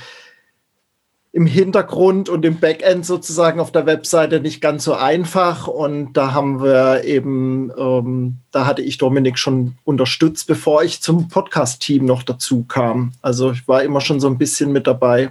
im 1.38 1.46
Hintergrund 1.46 2.30
und 2.30 2.44
im 2.46 2.60
Backend 2.60 3.06
sozusagen 3.06 3.60
auf 3.60 3.72
der 3.72 3.86
Webseite 3.86 4.40
nicht 4.40 4.60
ganz 4.60 4.84
so 4.84 4.96
einfach. 4.96 5.68
Und 5.68 6.14
da 6.14 6.34
haben 6.34 6.64
wir 6.64 7.04
eben, 7.04 7.72
ähm, 7.78 8.38
da 8.50 8.66
hatte 8.66 8.82
ich 8.82 8.98
Dominik 8.98 9.38
schon 9.38 9.76
unterstützt, 9.84 10.48
bevor 10.48 10.82
ich 10.82 11.00
zum 11.00 11.28
Podcast-Team 11.28 12.06
noch 12.06 12.24
dazu 12.24 12.64
kam. 12.64 13.12
Also 13.22 13.52
ich 13.52 13.68
war 13.68 13.84
immer 13.84 14.02
schon 14.02 14.20
so 14.20 14.28
ein 14.28 14.40
bisschen 14.40 14.72
mit 14.72 14.88
dabei. 14.88 15.30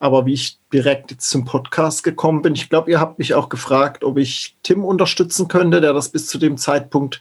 Aber 0.00 0.26
wie 0.26 0.32
ich 0.32 0.58
direkt 0.72 1.12
jetzt 1.12 1.30
zum 1.30 1.44
Podcast 1.44 2.02
gekommen 2.02 2.42
bin, 2.42 2.56
ich 2.56 2.68
glaube, 2.68 2.90
ihr 2.90 2.98
habt 2.98 3.20
mich 3.20 3.34
auch 3.34 3.48
gefragt, 3.48 4.02
ob 4.02 4.18
ich 4.18 4.56
Tim 4.64 4.84
unterstützen 4.84 5.46
könnte, 5.46 5.80
der 5.80 5.92
das 5.92 6.08
bis 6.08 6.26
zu 6.26 6.38
dem 6.38 6.56
Zeitpunkt, 6.56 7.20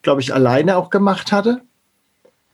glaube 0.00 0.22
ich, 0.22 0.32
alleine 0.32 0.78
auch 0.78 0.88
gemacht 0.88 1.30
hatte. 1.30 1.60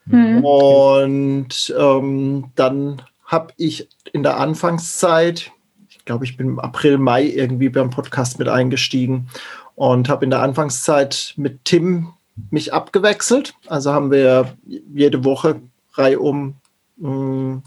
Mhm. 0.06 0.44
Und 0.44 1.74
ähm, 1.78 2.46
dann 2.56 3.02
habe 3.26 3.52
ich 3.56 3.88
in 4.12 4.22
der 4.22 4.38
Anfangszeit, 4.38 5.52
ich 5.88 6.04
glaube, 6.04 6.24
ich 6.24 6.36
bin 6.36 6.48
im 6.48 6.60
April, 6.60 6.98
Mai 6.98 7.24
irgendwie 7.24 7.68
beim 7.68 7.90
Podcast 7.90 8.38
mit 8.38 8.48
eingestiegen 8.48 9.28
und 9.74 10.08
habe 10.08 10.24
in 10.24 10.30
der 10.30 10.42
Anfangszeit 10.42 11.34
mit 11.36 11.64
Tim 11.64 12.14
mich 12.50 12.72
abgewechselt. 12.72 13.54
Also 13.66 13.92
haben 13.92 14.10
wir 14.10 14.56
jede 14.94 15.24
Woche 15.24 15.60
reihum 15.94 16.54
mh, 16.96 17.10
mm, 17.10 17.62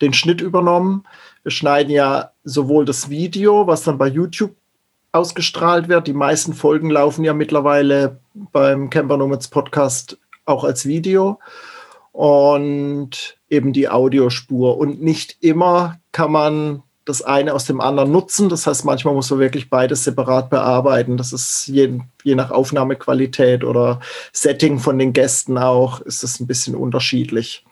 den 0.00 0.12
Schnitt 0.12 0.40
übernommen. 0.40 1.04
Wir 1.42 1.52
schneiden 1.52 1.92
ja 1.92 2.30
sowohl 2.42 2.84
das 2.84 3.10
Video, 3.10 3.66
was 3.66 3.82
dann 3.82 3.98
bei 3.98 4.08
YouTube 4.08 4.54
ausgestrahlt 5.12 5.88
wird. 5.88 6.06
Die 6.06 6.12
meisten 6.12 6.54
Folgen 6.54 6.90
laufen 6.90 7.24
ja 7.24 7.34
mittlerweile 7.34 8.18
beim 8.34 8.90
Camper 8.90 9.16
Nomads 9.16 9.48
Podcast 9.48 10.18
auch 10.46 10.64
als 10.64 10.86
Video 10.86 11.38
und 12.12 13.36
eben 13.54 13.72
die 13.72 13.88
Audiospur. 13.88 14.76
Und 14.76 15.02
nicht 15.02 15.36
immer 15.40 15.98
kann 16.12 16.32
man 16.32 16.82
das 17.04 17.22
eine 17.22 17.52
aus 17.52 17.66
dem 17.66 17.80
anderen 17.80 18.10
nutzen. 18.10 18.48
Das 18.48 18.66
heißt, 18.66 18.84
manchmal 18.84 19.14
muss 19.14 19.30
man 19.30 19.40
wirklich 19.40 19.68
beides 19.68 20.04
separat 20.04 20.50
bearbeiten. 20.50 21.16
Das 21.16 21.32
ist 21.32 21.66
je, 21.66 22.00
je 22.22 22.34
nach 22.34 22.50
Aufnahmequalität 22.50 23.64
oder 23.64 24.00
Setting 24.32 24.78
von 24.78 24.98
den 24.98 25.12
Gästen 25.12 25.58
auch, 25.58 26.00
ist 26.00 26.24
es 26.24 26.40
ein 26.40 26.46
bisschen 26.46 26.74
unterschiedlich. 26.74 27.64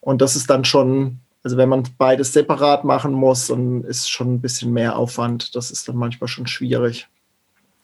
Und 0.00 0.20
das 0.22 0.36
ist 0.36 0.50
dann 0.50 0.64
schon, 0.64 1.20
also 1.42 1.56
wenn 1.56 1.68
man 1.68 1.84
beides 1.98 2.32
separat 2.32 2.84
machen 2.84 3.12
muss, 3.12 3.46
dann 3.46 3.84
ist 3.84 4.10
schon 4.10 4.34
ein 4.34 4.40
bisschen 4.40 4.72
mehr 4.72 4.96
Aufwand. 4.96 5.54
Das 5.54 5.70
ist 5.70 5.88
dann 5.88 5.96
manchmal 5.96 6.28
schon 6.28 6.46
schwierig. 6.46 7.08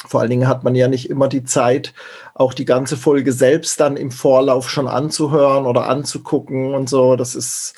Vor 0.07 0.21
allen 0.21 0.31
Dingen 0.31 0.49
hat 0.49 0.65
man 0.65 0.75
ja 0.75 0.89
nicht 0.89 1.11
immer 1.11 1.29
die 1.29 1.45
Zeit, 1.45 1.95
auch 2.35 2.55
die 2.55 2.65
ganze 2.65 2.97
Folge 2.97 3.33
selbst 3.33 3.81
dann 3.81 3.97
im 3.97 4.11
Vorlauf 4.11 4.71
schon 4.71 4.89
anzuhören 4.89 5.67
oder 5.67 5.89
anzugucken 5.89 6.75
und 6.75 6.89
so. 6.89 7.17
Das 7.17 7.35
ist 7.35 7.75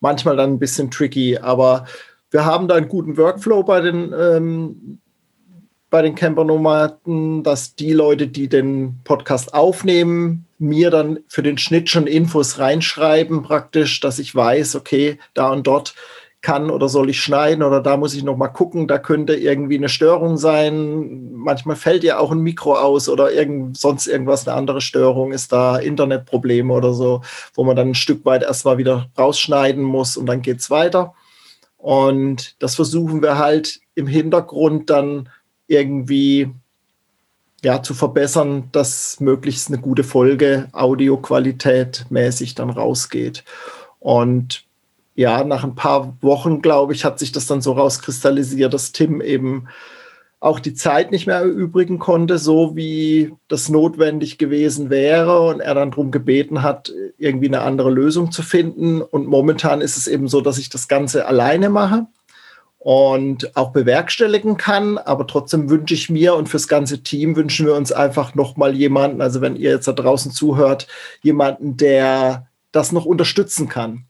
manchmal 0.00 0.36
dann 0.36 0.52
ein 0.52 0.58
bisschen 0.58 0.90
tricky, 0.90 1.38
aber 1.38 1.86
wir 2.30 2.44
haben 2.44 2.68
da 2.68 2.74
einen 2.74 2.88
guten 2.88 3.16
Workflow 3.16 3.62
bei 3.62 3.80
den, 3.80 4.12
ähm, 4.18 4.98
bei 5.90 6.02
den 6.02 6.14
Camper-Nomaden, 6.14 7.42
dass 7.42 7.76
die 7.76 7.92
Leute, 7.92 8.26
die 8.26 8.48
den 8.48 9.00
Podcast 9.04 9.54
aufnehmen, 9.54 10.46
mir 10.58 10.90
dann 10.90 11.20
für 11.28 11.42
den 11.42 11.58
Schnitt 11.58 11.88
schon 11.88 12.06
Infos 12.06 12.58
reinschreiben, 12.58 13.42
praktisch, 13.42 14.00
dass 14.00 14.18
ich 14.18 14.34
weiß, 14.34 14.74
okay, 14.76 15.18
da 15.34 15.50
und 15.50 15.66
dort 15.66 15.94
kann 16.42 16.70
oder 16.70 16.88
soll 16.88 17.10
ich 17.10 17.20
schneiden 17.20 17.62
oder 17.62 17.80
da 17.80 17.96
muss 17.96 18.14
ich 18.14 18.22
noch 18.22 18.36
mal 18.36 18.48
gucken, 18.48 18.86
da 18.86 18.98
könnte 18.98 19.34
irgendwie 19.34 19.76
eine 19.76 19.88
Störung 19.88 20.36
sein. 20.36 21.32
Manchmal 21.32 21.76
fällt 21.76 22.04
ja 22.04 22.18
auch 22.18 22.30
ein 22.30 22.40
Mikro 22.40 22.74
aus 22.74 23.08
oder 23.08 23.32
irgend, 23.32 23.76
sonst 23.76 24.06
irgendwas, 24.06 24.46
eine 24.46 24.56
andere 24.56 24.80
Störung, 24.80 25.32
ist 25.32 25.52
da 25.52 25.76
Internetprobleme 25.78 26.72
oder 26.72 26.92
so, 26.92 27.22
wo 27.54 27.64
man 27.64 27.74
dann 27.74 27.88
ein 27.88 27.94
Stück 27.94 28.24
weit 28.24 28.42
erstmal 28.42 28.78
wieder 28.78 29.08
rausschneiden 29.18 29.82
muss 29.82 30.16
und 30.16 30.26
dann 30.26 30.42
geht 30.42 30.60
es 30.60 30.70
weiter. 30.70 31.14
Und 31.78 32.60
das 32.62 32.76
versuchen 32.76 33.22
wir 33.22 33.38
halt 33.38 33.80
im 33.94 34.06
Hintergrund 34.06 34.90
dann 34.90 35.28
irgendwie 35.66 36.50
ja, 37.64 37.82
zu 37.82 37.94
verbessern, 37.94 38.68
dass 38.72 39.18
möglichst 39.20 39.68
eine 39.68 39.78
gute 39.78 40.04
Folge 40.04 40.68
Audioqualität 40.72 42.06
mäßig 42.10 42.54
dann 42.54 42.70
rausgeht. 42.70 43.44
Und 43.98 44.65
ja, 45.16 45.42
nach 45.44 45.64
ein 45.64 45.74
paar 45.74 46.16
Wochen, 46.20 46.62
glaube 46.62 46.92
ich, 46.92 47.04
hat 47.04 47.18
sich 47.18 47.32
das 47.32 47.46
dann 47.46 47.62
so 47.62 47.72
rauskristallisiert, 47.72 48.72
dass 48.72 48.92
Tim 48.92 49.22
eben 49.22 49.66
auch 50.40 50.60
die 50.60 50.74
Zeit 50.74 51.10
nicht 51.10 51.26
mehr 51.26 51.38
erübrigen 51.38 51.98
konnte, 51.98 52.36
so 52.38 52.76
wie 52.76 53.34
das 53.48 53.70
notwendig 53.70 54.36
gewesen 54.36 54.90
wäre 54.90 55.40
und 55.48 55.60
er 55.60 55.74
dann 55.74 55.90
darum 55.90 56.10
gebeten 56.10 56.62
hat, 56.62 56.92
irgendwie 57.16 57.48
eine 57.48 57.62
andere 57.62 57.90
Lösung 57.90 58.30
zu 58.30 58.42
finden. 58.42 59.00
Und 59.00 59.26
momentan 59.26 59.80
ist 59.80 59.96
es 59.96 60.06
eben 60.06 60.28
so, 60.28 60.42
dass 60.42 60.58
ich 60.58 60.68
das 60.68 60.86
Ganze 60.86 61.26
alleine 61.26 61.70
mache 61.70 62.06
und 62.78 63.56
auch 63.56 63.72
bewerkstelligen 63.72 64.58
kann. 64.58 64.98
Aber 64.98 65.26
trotzdem 65.26 65.70
wünsche 65.70 65.94
ich 65.94 66.10
mir 66.10 66.34
und 66.34 66.50
fürs 66.50 66.68
ganze 66.68 67.02
Team 67.02 67.34
wünschen 67.34 67.66
wir 67.66 67.74
uns 67.74 67.90
einfach 67.90 68.34
nochmal 68.34 68.74
jemanden, 68.74 69.22
also 69.22 69.40
wenn 69.40 69.56
ihr 69.56 69.70
jetzt 69.70 69.88
da 69.88 69.92
draußen 69.92 70.30
zuhört, 70.30 70.86
jemanden, 71.22 71.78
der 71.78 72.48
das 72.70 72.92
noch 72.92 73.06
unterstützen 73.06 73.68
kann. 73.68 74.05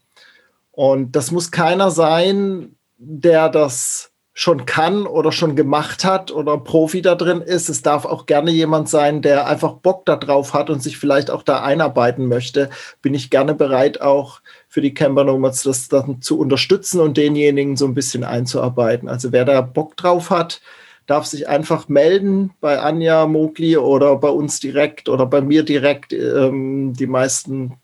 Und 0.76 1.16
das 1.16 1.30
muss 1.30 1.50
keiner 1.50 1.90
sein, 1.90 2.76
der 2.98 3.48
das 3.48 4.12
schon 4.34 4.66
kann 4.66 5.06
oder 5.06 5.32
schon 5.32 5.56
gemacht 5.56 6.04
hat 6.04 6.30
oder 6.30 6.58
Profi 6.58 7.00
da 7.00 7.14
drin 7.14 7.40
ist. 7.40 7.70
Es 7.70 7.80
darf 7.80 8.04
auch 8.04 8.26
gerne 8.26 8.50
jemand 8.50 8.90
sein, 8.90 9.22
der 9.22 9.46
einfach 9.46 9.72
Bock 9.72 10.04
darauf 10.04 10.52
hat 10.52 10.68
und 10.68 10.82
sich 10.82 10.98
vielleicht 10.98 11.30
auch 11.30 11.42
da 11.42 11.62
einarbeiten 11.62 12.26
möchte. 12.26 12.68
Bin 13.00 13.14
ich 13.14 13.30
gerne 13.30 13.54
bereit, 13.54 14.02
auch 14.02 14.42
für 14.68 14.82
die 14.82 14.92
Camper 14.92 15.24
Nomads 15.24 15.62
das 15.62 15.88
dann 15.88 16.20
zu 16.20 16.38
unterstützen 16.38 17.00
und 17.00 17.16
denjenigen 17.16 17.78
so 17.78 17.86
ein 17.86 17.94
bisschen 17.94 18.22
einzuarbeiten. 18.22 19.08
Also 19.08 19.32
wer 19.32 19.46
da 19.46 19.62
Bock 19.62 19.96
drauf 19.96 20.28
hat, 20.28 20.60
darf 21.06 21.24
sich 21.24 21.48
einfach 21.48 21.88
melden 21.88 22.50
bei 22.60 22.80
Anja 22.80 23.26
Mogli 23.26 23.78
oder 23.78 24.16
bei 24.16 24.28
uns 24.28 24.60
direkt 24.60 25.08
oder 25.08 25.24
bei 25.24 25.40
mir 25.40 25.62
direkt. 25.62 26.12
Ähm, 26.12 26.92
die 26.92 27.06
meisten 27.06 27.78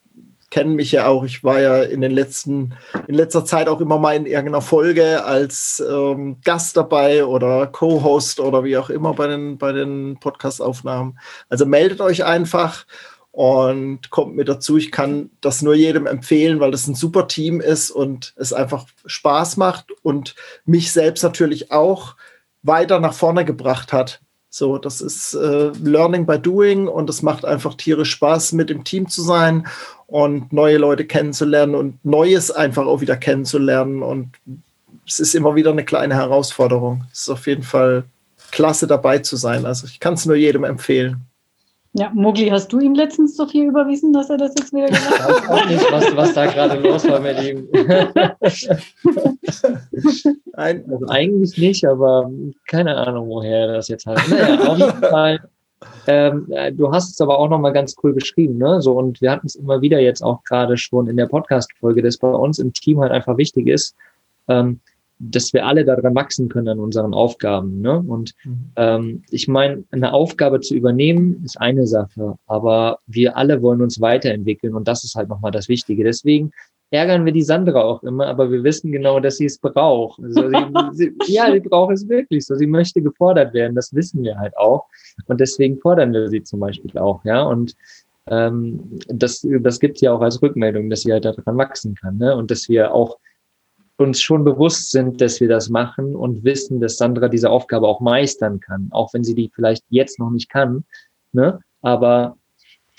kennen 0.52 0.75
mich 0.75 0.92
ja 0.92 1.06
auch. 1.06 1.25
Ich 1.25 1.42
war 1.42 1.61
ja 1.61 1.82
in 1.82 2.02
den 2.02 2.12
letzten, 2.12 2.75
in 3.09 3.14
letzter 3.14 3.47
Zeit 3.47 3.68
auch 3.68 3.80
immer 3.80 3.99
mal 3.99 4.14
in 4.14 4.26
irgendeiner 4.26 4.61
Folge 4.61 5.25
als 5.25 5.82
ähm, 5.88 6.37
Gast 6.44 6.76
dabei 6.76 7.25
oder 7.25 7.66
Co-Host 7.66 8.38
oder 8.38 8.62
wie 8.62 8.76
auch 8.76 8.90
immer 8.90 9.14
bei 9.14 9.28
den, 9.28 9.56
bei 9.56 9.73
den 9.73 10.18
Podcast-Aufnahmen. 10.21 11.18
Also 11.49 11.64
meldet 11.64 12.02
euch 12.02 12.26
einfach 12.26 12.85
und 13.30 14.11
kommt 14.11 14.37
mir 14.37 14.44
dazu. 14.44 14.76
Ich 14.76 14.92
kann 14.92 15.30
das 15.40 15.62
nur 15.62 15.75
jedem 15.75 16.06
empfehlen, 16.06 16.61
weil 16.61 16.71
das 16.71 16.87
ein 16.87 16.94
super 16.94 17.28
Team 17.28 17.62
ist 17.62 17.90
und 17.90 18.35
es 18.37 18.52
einfach 18.52 18.85
Spaß 19.06 19.56
macht 19.56 19.87
und 20.02 20.35
mich 20.66 20.92
selbst 20.92 21.23
natürlich 21.23 21.73
auch 21.73 22.14
weiter 22.62 23.00
nach 23.00 23.14
vorne 23.14 23.47
gebracht 23.47 23.94
hat. 23.94 24.21
So, 24.54 24.76
das 24.76 25.00
ist 25.00 25.32
äh, 25.32 25.73
Learning 25.82 26.26
by 26.26 26.38
Doing 26.38 26.87
und 26.87 27.09
es 27.09 27.23
macht 27.23 27.47
einfach 27.47 27.73
tierisch 27.73 28.11
Spaß, 28.11 28.52
mit 28.52 28.71
im 28.71 28.85
Team 28.85 29.09
zu 29.09 29.23
sein 29.23 29.66
und 30.12 30.52
neue 30.52 30.76
Leute 30.76 31.07
kennenzulernen 31.07 31.75
und 31.75 32.04
Neues 32.04 32.50
einfach 32.50 32.85
auch 32.85 33.00
wieder 33.00 33.16
kennenzulernen. 33.16 34.03
Und 34.03 34.29
es 35.07 35.20
ist 35.20 35.35
immer 35.35 35.55
wieder 35.55 35.70
eine 35.70 35.87
kleine 35.87 36.14
Herausforderung. 36.14 37.05
Es 37.11 37.22
ist 37.22 37.31
auf 37.31 37.46
jeden 37.46 37.62
Fall 37.62 38.05
klasse 38.51 38.87
dabei 38.87 39.20
zu 39.20 39.37
sein. 39.37 39.64
Also 39.64 39.87
ich 39.87 40.01
kann 40.01 40.12
es 40.12 40.27
nur 40.27 40.37
jedem 40.37 40.64
empfehlen. 40.64 41.22
Ja, 41.94 42.11
Mogli, 42.12 42.48
hast 42.48 42.70
du 42.75 42.79
ihm 42.79 42.94
letztens 42.94 43.37
so 43.37 43.46
viel 43.46 43.68
überwiesen, 43.68 44.12
dass 44.12 44.29
er 44.29 44.37
das 44.37 44.53
jetzt 44.59 44.75
wieder 44.75 44.88
gemacht 44.88 45.18
hat? 45.18 45.31
Ich 45.31 45.48
weiß 45.48 45.48
auch 45.48 45.66
nicht, 45.68 45.92
was, 45.92 46.14
was 46.16 46.35
da 46.35 46.44
gerade 46.46 46.79
los 46.81 47.09
war 47.09 47.20
mit 47.20 47.42
ihm. 47.42 47.68
Nein. 50.57 50.85
Also 50.90 51.07
eigentlich 51.09 51.57
nicht, 51.57 51.87
aber 51.87 52.31
keine 52.66 52.98
Ahnung, 52.98 53.29
woher 53.29 53.61
er 53.61 53.72
das 53.75 53.88
jetzt 53.88 54.05
hat. 54.05 54.20
Naja, 54.29 54.61
auf 54.61 54.79
jeden 54.79 55.01
Fall. 55.01 55.40
Ähm, 56.07 56.47
äh, 56.51 56.73
du 56.73 56.92
hast 56.92 57.11
es 57.11 57.21
aber 57.21 57.38
auch 57.38 57.49
nochmal 57.49 57.73
ganz 57.73 57.95
cool 58.03 58.12
beschrieben, 58.12 58.59
ne? 58.59 58.81
So, 58.83 58.92
und 58.92 59.21
wir 59.21 59.31
hatten 59.31 59.47
es 59.47 59.55
immer 59.55 59.81
wieder 59.81 60.01
jetzt 60.01 60.23
auch 60.23 60.42
gerade 60.45 60.77
schon 60.77 61.09
in 61.09 61.16
der 61.16 61.27
Podcast-Folge, 61.27 62.03
dass 62.03 62.18
bei 62.18 62.31
uns 62.31 62.59
im 62.59 62.73
Team 62.73 63.01
halt 63.01 63.12
einfach 63.12 63.37
wichtig 63.37 63.68
ist, 63.68 63.95
ähm, 64.49 64.81
dass 65.18 65.53
wir 65.53 65.64
alle 65.66 65.85
daran 65.85 66.14
wachsen 66.14 66.49
können 66.49 66.68
an 66.68 66.81
unseren 66.81 67.14
Aufgaben. 67.14 67.81
Ne? 67.81 67.99
Und 67.99 68.33
mhm. 68.45 68.73
ähm, 68.77 69.23
ich 69.31 69.47
meine, 69.47 69.85
eine 69.92 70.12
Aufgabe 70.12 70.61
zu 70.61 70.75
übernehmen 70.75 71.42
ist 71.45 71.61
eine 71.61 71.87
Sache, 71.87 72.37
aber 72.47 72.99
wir 73.07 73.37
alle 73.37 73.62
wollen 73.62 73.83
uns 73.83 74.01
weiterentwickeln 74.01 74.75
und 74.75 74.88
das 74.88 75.05
ist 75.05 75.14
halt 75.14 75.29
nochmal 75.29 75.53
das 75.53 75.68
Wichtige. 75.68 76.03
Deswegen 76.03 76.51
ärgern 76.92 77.24
wir 77.24 77.33
die 77.33 77.42
Sandra 77.42 77.83
auch 77.83 78.02
immer, 78.02 78.26
aber 78.26 78.50
wir 78.52 78.62
wissen 78.62 78.92
genau, 78.92 79.18
dass 79.18 79.38
sie 79.38 79.46
es 79.46 79.59
braucht. 79.59 80.22
Also 80.22 80.48
sie, 80.92 81.12
sie, 81.24 81.33
ja, 81.33 81.50
sie 81.50 81.61
braucht 81.61 81.94
es 81.94 82.09
wirklich 82.09 82.46
so. 82.46 82.55
Sie 82.55 82.66
möchte 82.66 83.02
gefordert 83.02 83.55
werden, 83.55 83.74
das 83.74 83.94
wissen 83.94 84.22
wir 84.22 84.38
halt 84.38 84.57
auch. 84.57 84.87
Und 85.26 85.40
deswegen 85.40 85.78
fordern 85.78 86.12
wir 86.12 86.28
sie 86.28 86.42
zum 86.42 86.61
Beispiel 86.61 86.96
auch, 86.98 87.24
ja. 87.24 87.42
Und 87.42 87.74
ähm, 88.26 89.00
das, 89.09 89.46
das 89.61 89.81
gibt 89.81 90.00
ja 90.00 90.12
auch 90.12 90.20
als 90.20 90.40
Rückmeldung, 90.42 90.90
dass 90.90 91.00
sie 91.00 91.12
halt 91.12 91.24
daran 91.24 91.57
wachsen 91.57 91.94
kann. 91.94 92.18
Ne? 92.18 92.37
Und 92.37 92.50
dass 92.50 92.68
wir 92.68 92.94
auch 92.94 93.18
uns 93.96 94.20
schon 94.20 94.44
bewusst 94.44 94.90
sind, 94.90 95.20
dass 95.20 95.40
wir 95.40 95.48
das 95.48 95.70
machen 95.70 96.14
und 96.14 96.44
wissen, 96.44 96.81
dass 96.81 96.98
Sandra 96.98 97.28
diese 97.28 97.50
Aufgabe 97.50 97.88
auch 97.88 98.00
meistern 98.00 98.61
kann, 98.61 98.88
auch 98.90 99.14
wenn 99.14 99.24
sie 99.24 99.35
die 99.35 99.50
vielleicht 99.55 99.85
jetzt 99.88 100.18
noch 100.18 100.31
nicht 100.31 100.50
kann. 100.50 100.85
Ne? 101.33 101.61
Aber 101.81 102.37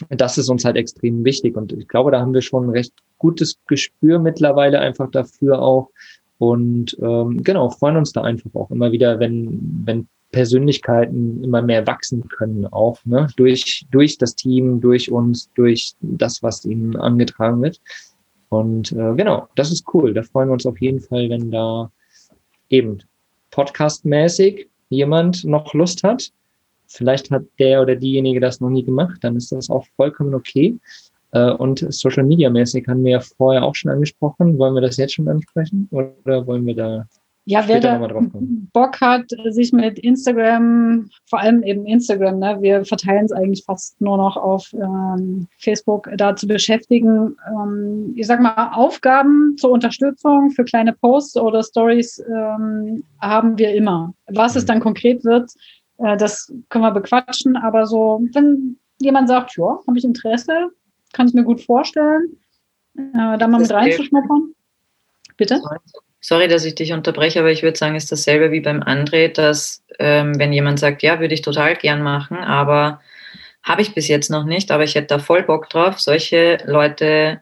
das 0.09 0.37
ist 0.37 0.49
uns 0.49 0.65
halt 0.65 0.75
extrem 0.75 1.23
wichtig 1.23 1.55
und 1.55 1.73
ich 1.73 1.87
glaube, 1.87 2.11
da 2.11 2.19
haben 2.19 2.33
wir 2.33 2.41
schon 2.41 2.67
ein 2.67 2.71
recht 2.71 2.93
gutes 3.17 3.57
Gespür 3.67 4.19
mittlerweile 4.19 4.79
einfach 4.79 5.09
dafür 5.11 5.61
auch 5.61 5.89
und 6.37 6.97
ähm, 7.01 7.43
genau 7.43 7.69
freuen 7.69 7.97
uns 7.97 8.11
da 8.11 8.21
einfach 8.21 8.53
auch 8.53 8.71
immer 8.71 8.91
wieder, 8.91 9.19
wenn 9.19 9.83
wenn 9.85 10.07
Persönlichkeiten 10.31 11.43
immer 11.43 11.61
mehr 11.61 11.85
wachsen 11.87 12.27
können 12.27 12.65
auch 12.65 12.99
ne? 13.05 13.27
durch 13.37 13.85
durch 13.91 14.17
das 14.17 14.35
Team, 14.35 14.81
durch 14.81 15.11
uns, 15.11 15.49
durch 15.55 15.93
das, 16.01 16.43
was 16.43 16.65
ihnen 16.65 16.95
angetragen 16.97 17.61
wird. 17.61 17.79
Und 18.49 18.91
äh, 18.91 19.15
genau, 19.15 19.47
das 19.55 19.71
ist 19.71 19.85
cool. 19.93 20.13
Da 20.13 20.21
freuen 20.23 20.49
wir 20.49 20.53
uns 20.53 20.65
auf 20.65 20.79
jeden 20.81 20.99
Fall, 20.99 21.29
wenn 21.29 21.49
da 21.49 21.91
eben 22.69 22.99
podcastmäßig 23.51 24.67
jemand 24.89 25.45
noch 25.45 25.73
Lust 25.73 26.03
hat. 26.03 26.31
Vielleicht 26.93 27.31
hat 27.31 27.43
der 27.59 27.81
oder 27.81 27.95
diejenige 27.95 28.39
das 28.39 28.61
noch 28.61 28.69
nie 28.69 28.83
gemacht, 28.83 29.17
dann 29.21 29.35
ist 29.35 29.51
das 29.51 29.69
auch 29.69 29.85
vollkommen 29.95 30.33
okay. 30.33 30.77
Äh, 31.31 31.51
und 31.51 31.85
Social 31.93 32.23
Media 32.23 32.49
mäßig 32.49 32.87
haben 32.87 33.03
wir 33.03 33.11
ja 33.11 33.19
vorher 33.19 33.63
auch 33.63 33.75
schon 33.75 33.91
angesprochen. 33.91 34.57
Wollen 34.57 34.75
wir 34.75 34.81
das 34.81 34.97
jetzt 34.97 35.15
schon 35.15 35.27
ansprechen 35.27 35.87
oder 35.91 36.45
wollen 36.47 36.65
wir 36.65 36.75
da 36.75 37.05
ja, 37.45 37.67
wer 37.67 37.81
da 37.81 37.99
Bock 38.71 39.01
hat, 39.01 39.25
sich 39.49 39.73
mit 39.73 39.99
Instagram, 39.99 41.09
vor 41.25 41.39
allem 41.39 41.61
eben 41.63 41.85
Instagram, 41.85 42.39
ne, 42.39 42.57
wir 42.61 42.85
verteilen 42.85 43.25
es 43.25 43.33
eigentlich 43.33 43.65
fast 43.65 43.99
nur 43.99 44.15
noch 44.15 44.37
auf 44.37 44.71
ähm, 44.73 45.47
Facebook, 45.57 46.09
da 46.15 46.37
zu 46.37 46.47
beschäftigen. 46.47 47.35
Ähm, 47.49 48.13
ich 48.15 48.27
sag 48.27 48.39
mal, 48.39 48.71
Aufgaben 48.73 49.57
zur 49.57 49.71
Unterstützung 49.71 50.51
für 50.51 50.63
kleine 50.63 50.93
Posts 50.93 51.35
oder 51.35 51.63
Stories 51.63 52.23
ähm, 52.33 53.03
haben 53.19 53.57
wir 53.57 53.73
immer. 53.73 54.13
Was 54.27 54.55
es 54.55 54.63
mhm. 54.63 54.67
dann 54.67 54.79
konkret 54.79 55.25
wird, 55.25 55.51
äh, 56.03 56.17
das 56.17 56.53
können 56.69 56.83
wir 56.83 56.91
bequatschen, 56.91 57.55
aber 57.55 57.85
so, 57.85 58.21
wenn 58.33 58.77
jemand 58.99 59.27
sagt, 59.29 59.57
ja, 59.57 59.79
habe 59.87 59.97
ich 59.97 60.03
Interesse, 60.03 60.69
kann 61.13 61.27
ich 61.27 61.33
mir 61.33 61.43
gut 61.43 61.61
vorstellen, 61.61 62.37
äh, 62.97 63.37
da 63.37 63.47
mal 63.47 63.59
mit 63.59 63.71
reinzuschnuppern. 63.71 64.53
Bitte? 65.37 65.61
Sorry, 66.19 66.47
dass 66.47 66.63
ich 66.63 66.75
dich 66.75 66.93
unterbreche, 66.93 67.39
aber 67.39 67.51
ich 67.51 67.63
würde 67.63 67.77
sagen, 67.77 67.95
ist 67.95 68.11
dasselbe 68.11 68.51
wie 68.51 68.61
beim 68.61 68.81
André, 68.81 69.33
dass 69.33 69.83
ähm, 69.99 70.37
wenn 70.39 70.53
jemand 70.53 70.79
sagt, 70.79 71.03
ja, 71.03 71.19
würde 71.19 71.33
ich 71.33 71.41
total 71.41 71.75
gern 71.75 72.01
machen, 72.01 72.37
aber 72.37 73.01
habe 73.63 73.81
ich 73.81 73.93
bis 73.93 74.07
jetzt 74.07 74.29
noch 74.29 74.45
nicht, 74.45 74.71
aber 74.71 74.83
ich 74.83 74.95
hätte 74.95 75.07
da 75.07 75.19
voll 75.19 75.43
Bock 75.43 75.69
drauf. 75.69 75.99
Solche 75.99 76.59
Leute 76.65 77.41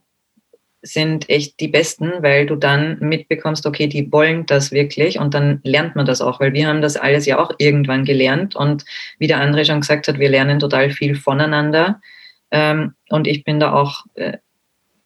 sind 0.81 1.29
echt 1.29 1.59
die 1.59 1.67
besten, 1.67 2.11
weil 2.21 2.45
du 2.45 2.55
dann 2.55 2.97
mitbekommst, 2.99 3.65
okay, 3.65 3.87
die 3.87 4.11
wollen 4.11 4.45
das 4.47 4.71
wirklich 4.71 5.19
und 5.19 5.33
dann 5.33 5.59
lernt 5.63 5.95
man 5.95 6.05
das 6.05 6.21
auch, 6.21 6.39
weil 6.39 6.53
wir 6.53 6.67
haben 6.67 6.81
das 6.81 6.97
alles 6.97 7.25
ja 7.25 7.37
auch 7.37 7.51
irgendwann 7.59 8.03
gelernt 8.03 8.55
und 8.55 8.83
wie 9.19 9.27
der 9.27 9.39
André 9.39 9.65
schon 9.65 9.81
gesagt 9.81 10.07
hat, 10.07 10.17
wir 10.17 10.29
lernen 10.29 10.59
total 10.59 10.89
viel 10.89 11.15
voneinander. 11.15 12.01
Ähm, 12.49 12.95
und 13.09 13.27
ich 13.27 13.43
bin 13.43 13.59
da 13.59 13.73
auch 13.73 14.05
äh, 14.15 14.37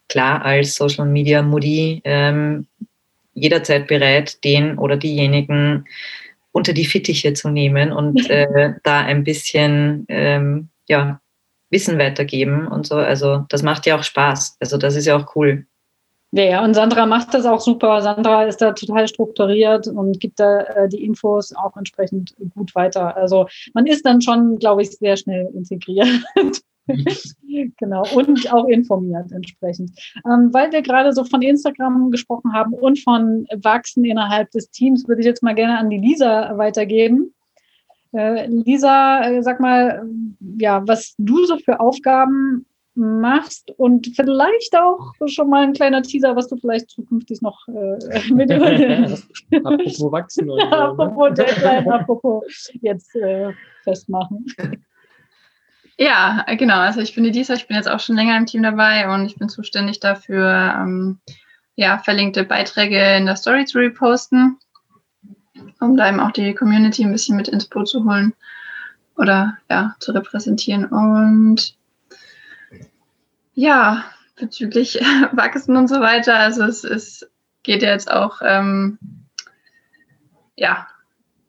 klar 0.08 0.46
als 0.46 0.76
Social 0.76 1.06
Media 1.06 1.42
Moody 1.42 2.02
ähm, 2.06 2.68
jederzeit 3.34 3.88
bereit, 3.88 4.44
den 4.44 4.78
oder 4.78 4.98
diejenigen 4.98 5.86
unter 6.52 6.72
die 6.72 6.86
Fittiche 6.86 7.34
zu 7.34 7.50
nehmen 7.50 7.92
und 7.92 8.30
äh, 8.30 8.74
da 8.84 9.02
ein 9.02 9.26
bisschen 9.26 10.06
ähm, 10.08 10.70
ja, 10.88 11.20
Wissen 11.70 11.98
weitergeben 11.98 12.68
und 12.68 12.86
so. 12.86 12.96
Also 12.96 13.46
das 13.50 13.64
macht 13.64 13.86
ja 13.86 13.98
auch 13.98 14.04
Spaß. 14.04 14.58
Also 14.60 14.78
das 14.78 14.96
ist 14.96 15.06
ja 15.06 15.18
auch 15.18 15.36
cool. 15.36 15.66
Ja, 16.32 16.44
ja, 16.44 16.64
und 16.66 16.74
Sandra 16.74 17.06
macht 17.06 17.34
das 17.34 17.46
auch 17.46 17.62
super. 17.62 18.02
Sandra 18.02 18.44
ist 18.44 18.58
da 18.58 18.74
total 18.74 19.08
strukturiert 19.08 19.88
und 19.88 20.20
gibt 20.20 20.40
da 20.40 20.62
äh, 20.62 20.90
die 20.90 21.04
Infos 21.04 21.56
auch 21.56 21.78
entsprechend 21.78 22.36
gut 22.54 22.76
weiter. 22.76 23.16
Also 23.16 23.48
man 23.74 23.86
ist 23.86 24.06
dann 24.06 24.22
schon, 24.22 24.58
glaube 24.58 24.82
ich, 24.82 24.92
sehr 24.92 25.16
schnell 25.16 25.50
integriert. 25.54 26.10
genau, 27.80 28.04
und 28.16 28.52
auch 28.52 28.66
informiert 28.68 29.32
entsprechend. 29.32 29.92
Ähm, 30.26 30.50
weil 30.52 30.72
wir 30.72 30.82
gerade 30.82 31.14
so 31.14 31.24
von 31.24 31.42
Instagram 31.42 32.12
gesprochen 32.12 32.54
haben 32.54 32.74
und 32.74 33.00
von 33.00 33.48
Wachsen 33.56 34.04
innerhalb 34.04 34.52
des 34.52 34.70
Teams, 34.72 35.08
würde 35.08 35.22
ich 35.22 35.28
jetzt 35.28 35.42
mal 35.42 35.56
gerne 35.56 35.78
an 35.78 35.90
die 35.90 36.00
Lisa 36.00 36.58
weitergeben. 36.58 37.34
Äh, 38.16 38.48
Lisa, 38.48 39.22
äh, 39.24 39.42
sag 39.42 39.60
mal, 39.60 40.06
ja, 40.58 40.88
was 40.88 41.16
du 41.18 41.46
so 41.46 41.58
für 41.58 41.80
Aufgaben 41.80 42.66
machst 42.96 43.72
und 43.78 44.08
vielleicht 44.16 44.76
auch 44.78 45.14
schon 45.26 45.50
mal 45.50 45.64
ein 45.64 45.74
kleiner 45.74 46.02
Teaser, 46.02 46.36
was 46.36 46.48
du 46.48 46.56
vielleicht 46.56 46.90
zukünftig 46.90 47.42
noch 47.42 47.68
äh, 47.68 48.34
mit 48.34 48.50
Apropos 48.52 50.12
wachsen 50.12 50.50
oder 50.50 50.64
ja, 50.72 50.90
apropos 50.92 51.34
Deadline, 51.34 51.90
apropos 51.90 52.72
jetzt 52.82 53.14
äh, 53.16 53.52
festmachen. 53.84 54.46
Ja, 55.98 56.46
genau. 56.58 56.80
Also 56.80 57.02
ich 57.02 57.16
bin 57.16 57.26
die 57.26 57.32
Lisa, 57.32 57.54
ich 57.54 57.68
bin 57.68 57.76
jetzt 57.76 57.90
auch 57.90 58.00
schon 58.00 58.16
länger 58.16 58.38
im 58.38 58.46
Team 58.46 58.64
dabei 58.64 59.14
und 59.14 59.26
ich 59.26 59.36
bin 59.36 59.50
zuständig 59.50 60.00
dafür, 60.00 60.76
ähm, 60.78 61.20
ja, 61.76 62.00
verlinkte 62.00 62.46
Beiträge 62.46 63.18
in 63.18 63.26
der 63.26 63.36
Story 63.36 63.66
zu 63.66 63.80
reposten, 63.80 64.58
um 65.80 65.98
da 65.98 66.10
eben 66.10 66.20
auch 66.20 66.32
die 66.32 66.54
Community 66.54 67.04
ein 67.04 67.12
bisschen 67.12 67.38
mit 67.38 67.48
ins 67.48 67.66
Boot 67.66 67.88
zu 67.88 68.04
holen 68.06 68.34
oder 69.16 69.58
ja, 69.70 69.96
zu 70.00 70.12
repräsentieren. 70.12 70.86
Und 70.86 71.76
ja, 73.54 74.04
bezüglich 74.36 74.96
Wachsen 75.32 75.76
und 75.78 75.88
so 75.88 76.00
weiter, 76.02 76.38
also 76.38 76.64
es, 76.64 76.84
es 76.84 77.30
geht 77.64 77.82
ja 77.82 77.90
jetzt 77.90 78.12
auch 78.12 78.42
ähm, 78.44 78.98
ja, 80.56 80.88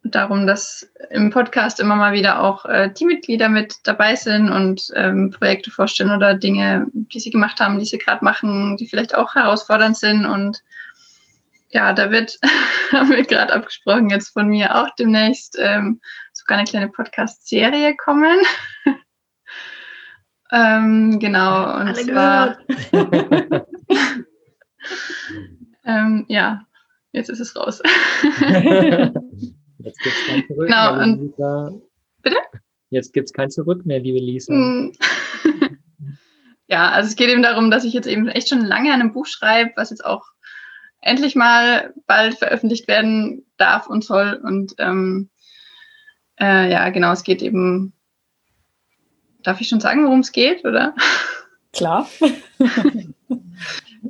darum, 0.02 0.46
dass 0.46 0.88
im 1.10 1.30
Podcast 1.30 1.80
immer 1.80 1.96
mal 1.96 2.12
wieder 2.12 2.40
auch 2.40 2.64
äh, 2.64 2.92
Teammitglieder 2.92 3.48
mit 3.48 3.76
dabei 3.84 4.14
sind 4.14 4.50
und 4.50 4.90
ähm, 4.94 5.30
Projekte 5.30 5.70
vorstellen 5.70 6.12
oder 6.12 6.34
Dinge, 6.34 6.86
die 6.92 7.20
sie 7.20 7.30
gemacht 7.30 7.60
haben, 7.60 7.78
die 7.78 7.84
sie 7.84 7.98
gerade 7.98 8.24
machen, 8.24 8.76
die 8.76 8.86
vielleicht 8.86 9.14
auch 9.14 9.34
herausfordernd 9.34 9.96
sind. 9.96 10.26
Und 10.26 10.62
ja, 11.76 11.92
da 11.92 12.10
wird, 12.10 12.38
haben 12.92 13.10
wir 13.10 13.22
gerade 13.22 13.52
abgesprochen, 13.52 14.08
jetzt 14.08 14.30
von 14.30 14.48
mir 14.48 14.74
auch 14.74 14.88
demnächst 14.98 15.58
ähm, 15.60 16.00
sogar 16.32 16.56
eine 16.56 16.66
kleine 16.66 16.88
Podcast-Serie 16.88 17.94
kommen. 17.96 18.38
ähm, 20.52 21.18
genau, 21.18 21.64
und 21.78 21.88
Alle 21.88 22.02
zwar. 22.02 22.58
ähm, 25.84 26.24
ja, 26.28 26.62
jetzt 27.12 27.28
ist 27.28 27.40
es 27.40 27.54
raus. 27.54 27.82
Jetzt 29.78 30.00
gibt's 30.00 30.26
kein 30.26 30.46
Zurück 30.46 30.68
Genau, 30.68 30.96
mehr, 30.96 31.06
Lisa. 31.18 31.72
Bitte? 32.22 32.38
Jetzt 32.88 33.12
gibt's 33.12 33.34
kein 33.34 33.50
Zurück 33.50 33.84
mehr, 33.84 34.00
liebe 34.00 34.18
Lisa. 34.18 34.54
Hm. 34.54 34.92
ja, 36.68 36.88
also 36.88 37.08
es 37.08 37.16
geht 37.16 37.28
eben 37.28 37.42
darum, 37.42 37.70
dass 37.70 37.84
ich 37.84 37.92
jetzt 37.92 38.08
eben 38.08 38.28
echt 38.28 38.48
schon 38.48 38.64
lange 38.64 38.94
an 38.94 39.02
einem 39.02 39.12
Buch 39.12 39.26
schreibe, 39.26 39.72
was 39.76 39.90
jetzt 39.90 40.06
auch 40.06 40.24
endlich 41.06 41.34
mal 41.34 41.94
bald 42.06 42.34
veröffentlicht 42.38 42.88
werden 42.88 43.44
darf 43.56 43.86
und 43.86 44.04
soll. 44.04 44.40
Und 44.42 44.74
ähm, 44.78 45.30
äh, 46.40 46.70
ja, 46.70 46.88
genau, 46.90 47.12
es 47.12 47.22
geht 47.22 47.42
eben. 47.42 47.92
Darf 49.42 49.60
ich 49.60 49.68
schon 49.68 49.80
sagen, 49.80 50.04
worum 50.04 50.20
es 50.20 50.32
geht, 50.32 50.64
oder? 50.64 50.94
Klar. 51.72 52.08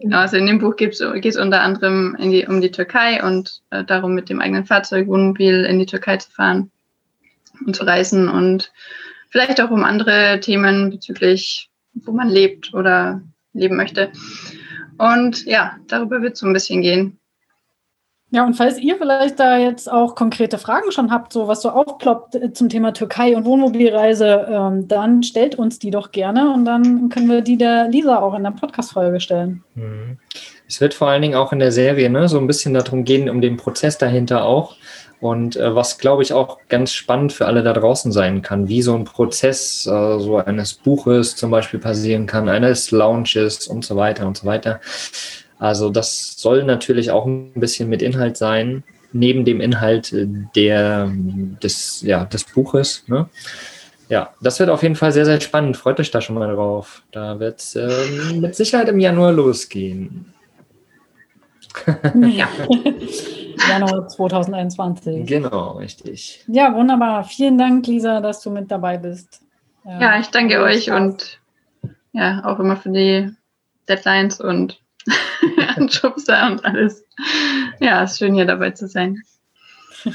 Genau, 0.01 0.19
also 0.19 0.37
in 0.37 0.47
dem 0.47 0.59
Buch 0.59 0.77
geht 0.77 1.01
es 1.01 1.37
unter 1.37 1.63
anderem 1.63 2.17
die, 2.21 2.47
um 2.47 2.61
die 2.61 2.71
Türkei 2.71 3.23
und 3.23 3.63
äh, 3.71 3.83
darum, 3.85 4.15
mit 4.15 4.29
dem 4.29 4.41
eigenen 4.41 4.67
Fahrzeug, 4.67 5.07
Wohnmobil 5.07 5.65
in 5.65 5.79
die 5.79 5.87
Türkei 5.87 6.19
zu 6.19 6.31
fahren 6.31 6.71
und 7.65 7.75
zu 7.75 7.85
reisen 7.85 8.29
und 8.29 8.73
vielleicht 9.31 9.61
auch 9.61 9.71
um 9.71 9.85
andere 9.85 10.41
Themen 10.41 10.91
bezüglich, 10.91 11.71
wo 11.95 12.13
man 12.13 12.29
lebt 12.29 12.75
oder 12.75 13.23
leben 13.53 13.77
möchte. 13.77 14.13
Und 14.99 15.45
ja, 15.47 15.77
darüber 15.89 16.23
wird 16.23 16.35
es 16.35 16.41
so 16.41 16.47
ein 16.47 16.53
bisschen 16.53 16.83
gehen. 16.83 17.19
Ja, 18.31 18.45
und 18.45 18.55
falls 18.55 18.79
ihr 18.79 18.97
vielleicht 18.97 19.39
da 19.39 19.57
jetzt 19.57 19.91
auch 19.91 20.17
konkrete 20.17 20.59
Fragen 20.59 20.91
schon 20.91 21.13
habt, 21.13 21.33
so 21.33 21.47
was 21.47 21.63
so 21.63 21.71
aufploppt 21.71 22.35
äh, 22.35 22.53
zum 22.53 22.69
Thema 22.69 22.93
Türkei 22.93 23.37
und 23.37 23.45
Wohnmobilreise, 23.45 24.49
ähm, 24.51 24.89
dann 24.89 25.23
stellt 25.23 25.55
uns 25.55 25.79
die 25.79 25.93
doch 25.93 26.11
gerne 26.11 26.53
und 26.53 26.65
dann 26.65 27.09
können 27.09 27.29
wir 27.29 27.41
die 27.41 27.57
der 27.57 27.89
Lisa 27.89 28.19
auch 28.19 28.35
in 28.35 28.43
der 28.43 28.51
Podcast-Folge 28.51 29.21
stellen. 29.21 29.63
Mhm. 29.75 30.19
Es 30.69 30.81
wird 30.81 30.95
vor 30.95 31.09
allen 31.09 31.23
Dingen 31.23 31.37
auch 31.37 31.53
in 31.53 31.61
der 31.61 31.71
Serie 31.71 32.11
ne, 32.11 32.29
so 32.29 32.39
ein 32.39 32.49
bisschen 32.49 32.75
darum 32.75 33.05
gehen, 33.05 33.31
um 33.31 33.41
den 33.41 33.57
Prozess 33.57 33.97
dahinter 33.97 34.45
auch. 34.45 34.75
Und 35.21 35.57
äh, 35.57 35.75
was, 35.75 35.99
glaube 35.99 36.23
ich, 36.23 36.33
auch 36.33 36.59
ganz 36.69 36.93
spannend 36.93 37.33
für 37.33 37.47
alle 37.47 37.63
da 37.63 37.73
draußen 37.73 38.13
sein 38.13 38.43
kann, 38.43 38.69
wie 38.69 38.83
so 38.83 38.95
ein 38.95 39.05
Prozess 39.05 39.87
äh, 39.87 40.19
so 40.19 40.37
eines 40.37 40.75
Buches 40.75 41.37
zum 41.37 41.51
Beispiel 41.51 41.81
passieren 41.81 42.27
kann, 42.27 42.49
eines 42.49 42.91
Launches 42.91 43.67
und 43.67 43.85
so 43.85 43.97
weiter 43.97 44.27
und 44.27 44.37
so 44.37 44.47
weiter. 44.47 44.81
Also 45.59 45.89
das 45.89 46.35
soll 46.37 46.65
natürlich 46.65 47.11
auch 47.11 47.25
ein 47.25 47.53
bisschen 47.55 47.89
mit 47.89 48.03
Inhalt 48.03 48.37
sein, 48.37 48.85
neben 49.13 49.47
dem 49.47 49.63
Inhalt 49.63 50.13
äh, 50.13 50.27
der, 50.55 51.11
des, 51.63 52.03
ja, 52.03 52.27
des 52.27 52.45
Buches. 52.45 53.05
Ne? 53.07 53.27
Ja, 54.11 54.35
das 54.43 54.61
wird 54.61 54.69
auf 54.69 54.83
jeden 54.83 54.97
Fall 54.97 55.13
sehr, 55.13 55.25
sehr 55.25 55.41
spannend. 55.41 55.79
Freut 55.79 55.99
euch 55.99 56.11
da 56.11 56.21
schon 56.21 56.37
mal 56.37 56.55
drauf. 56.55 57.03
Da 57.11 57.41
wird 57.41 57.61
es 57.61 57.75
ähm, 57.75 58.41
mit 58.41 58.55
Sicherheit 58.55 58.89
im 58.89 59.01
Januar 59.01 59.33
losgehen. 59.33 60.35
Ja. 62.15 62.49
Januar 63.69 64.09
2021. 64.09 65.27
Genau, 65.27 65.73
richtig. 65.73 66.45
Ja, 66.47 66.75
wunderbar. 66.75 67.25
Vielen 67.25 67.59
Dank, 67.59 67.87
Lisa, 67.87 68.21
dass 68.21 68.41
du 68.43 68.51
mit 68.51 68.71
dabei 68.71 68.99
bist. 68.99 69.43
Ja, 69.85 70.19
ich 70.19 70.29
danke 70.29 70.61
euch 70.61 70.91
und 70.91 71.41
ja, 72.13 72.45
auch 72.45 72.59
immer 72.59 72.77
für 72.77 72.91
die 72.91 73.31
Deadlines 73.89 74.41
und 74.41 74.81
Anschubser 75.77 76.47
und 76.47 76.65
alles. 76.65 77.05
Ja, 77.81 78.03
ist 78.03 78.19
schön 78.19 78.35
hier 78.35 78.47
dabei 78.47 78.71
zu 78.71 78.89
sein. 78.89 79.23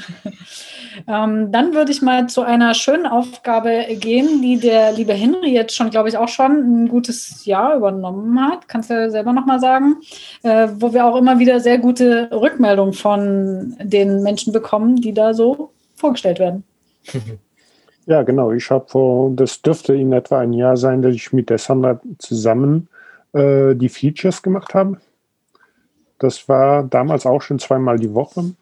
Ähm, 1.06 1.52
dann 1.52 1.74
würde 1.74 1.92
ich 1.92 2.02
mal 2.02 2.28
zu 2.28 2.42
einer 2.42 2.74
schönen 2.74 3.06
Aufgabe 3.06 3.86
gehen, 3.90 4.42
die 4.42 4.58
der 4.58 4.92
liebe 4.92 5.12
Henry 5.12 5.52
jetzt 5.52 5.74
schon, 5.74 5.90
glaube 5.90 6.08
ich, 6.08 6.16
auch 6.16 6.28
schon 6.28 6.84
ein 6.84 6.88
gutes 6.88 7.44
Jahr 7.44 7.76
übernommen 7.76 8.40
hat. 8.40 8.68
Kannst 8.68 8.90
du 8.90 8.94
ja 8.94 9.10
selber 9.10 9.32
nochmal 9.32 9.60
sagen, 9.60 9.96
äh, 10.42 10.68
wo 10.78 10.92
wir 10.92 11.04
auch 11.04 11.16
immer 11.16 11.38
wieder 11.38 11.60
sehr 11.60 11.78
gute 11.78 12.30
Rückmeldungen 12.30 12.94
von 12.94 13.76
den 13.82 14.22
Menschen 14.22 14.52
bekommen, 14.52 14.96
die 14.96 15.14
da 15.14 15.34
so 15.34 15.70
vorgestellt 15.94 16.38
werden. 16.38 16.64
Ja, 18.06 18.22
genau. 18.22 18.50
Ich 18.50 18.68
habe 18.70 18.84
vor, 18.88 19.30
das 19.30 19.62
dürfte 19.62 19.94
in 19.94 20.12
etwa 20.12 20.40
ein 20.40 20.52
Jahr 20.52 20.76
sein, 20.76 21.02
dass 21.02 21.14
ich 21.14 21.32
mit 21.32 21.50
der 21.50 21.58
Sandra 21.58 22.00
zusammen 22.18 22.88
äh, 23.32 23.74
die 23.74 23.88
Features 23.88 24.42
gemacht 24.42 24.74
habe. 24.74 24.98
Das 26.18 26.48
war 26.48 26.82
damals 26.82 27.26
auch 27.26 27.42
schon 27.42 27.58
zweimal 27.58 27.98
die 27.98 28.12
Woche. 28.12 28.54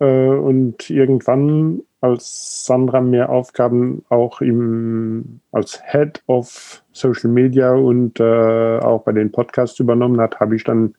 Äh, 0.00 0.04
und 0.04 0.90
irgendwann, 0.90 1.82
als 2.00 2.64
Sandra 2.64 3.00
mehr 3.00 3.28
Aufgaben 3.30 4.04
auch 4.08 4.40
im, 4.40 5.40
als 5.50 5.80
Head 5.90 6.22
of 6.26 6.84
Social 6.92 7.30
Media 7.30 7.72
und 7.72 8.20
äh, 8.20 8.78
auch 8.78 9.02
bei 9.02 9.12
den 9.12 9.32
Podcasts 9.32 9.80
übernommen 9.80 10.20
hat, 10.20 10.38
habe 10.38 10.54
ich 10.54 10.64
dann 10.64 10.94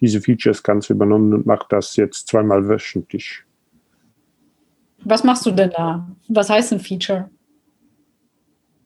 diese 0.00 0.20
Features 0.20 0.62
ganz 0.62 0.90
übernommen 0.90 1.34
und 1.34 1.46
mache 1.46 1.66
das 1.68 1.94
jetzt 1.96 2.26
zweimal 2.28 2.68
wöchentlich. 2.68 3.44
Was 5.04 5.24
machst 5.24 5.46
du 5.46 5.50
denn 5.50 5.70
da? 5.70 6.08
Was 6.28 6.50
heißt 6.50 6.72
ein 6.72 6.80
Feature? 6.80 7.30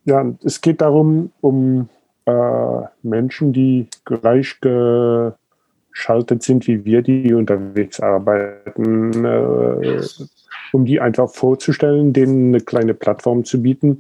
Ja, 0.05 0.25
es 0.45 0.61
geht 0.61 0.81
darum, 0.81 1.33
um 1.41 1.89
äh, 2.27 2.81
Menschen, 3.03 3.53
die 3.53 3.89
gleich 4.05 4.61
geschaltet 5.95 6.43
sind 6.43 6.67
wie 6.67 6.85
wir, 6.85 7.03
die 7.03 7.33
unterwegs 7.33 8.01
arbeiten, 8.01 9.25
äh, 9.25 10.03
um 10.73 10.85
die 10.85 11.01
einfach 11.01 11.31
vorzustellen, 11.31 12.13
denen 12.13 12.49
eine 12.49 12.61
kleine 12.61 12.95
Plattform 12.95 13.45
zu 13.45 13.63
bieten, 13.63 13.99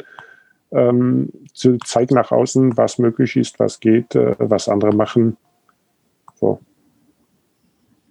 ähm, 0.72 1.30
zu 1.52 1.78
zeigen 1.78 2.16
nach 2.16 2.32
außen, 2.32 2.76
was 2.76 2.98
möglich 2.98 3.36
ist, 3.36 3.60
was 3.60 3.78
geht, 3.78 4.14
äh, 4.16 4.34
was 4.38 4.68
andere 4.68 4.92
machen. 4.92 5.36
So. 6.34 6.58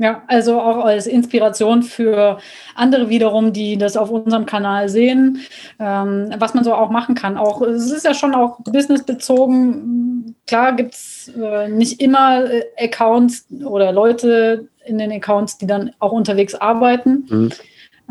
Ja, 0.03 0.21
also 0.27 0.59
auch 0.59 0.83
als 0.83 1.07
Inspiration 1.07 1.81
für 1.81 2.37
andere 2.75 3.07
wiederum, 3.07 3.53
die 3.53 3.77
das 3.77 3.95
auf 3.95 4.11
unserem 4.11 4.45
Kanal 4.45 4.89
sehen, 4.89 5.39
ähm, 5.79 6.29
was 6.39 6.53
man 6.53 6.65
so 6.65 6.73
auch 6.73 6.89
machen 6.89 7.15
kann. 7.15 7.37
Auch 7.37 7.61
es 7.61 7.89
ist 7.89 8.03
ja 8.03 8.13
schon 8.13 8.35
auch 8.35 8.59
businessbezogen. 8.65 10.35
Klar 10.45 10.73
gibt 10.75 10.95
es 10.95 11.31
äh, 11.41 11.69
nicht 11.69 12.01
immer 12.01 12.43
äh, 12.51 12.63
Accounts 12.77 13.47
oder 13.63 13.93
Leute 13.93 14.67
in 14.83 14.97
den 14.97 15.09
Accounts, 15.09 15.57
die 15.57 15.67
dann 15.67 15.91
auch 15.99 16.11
unterwegs 16.11 16.53
arbeiten. 16.53 17.25
Mhm. 17.29 17.49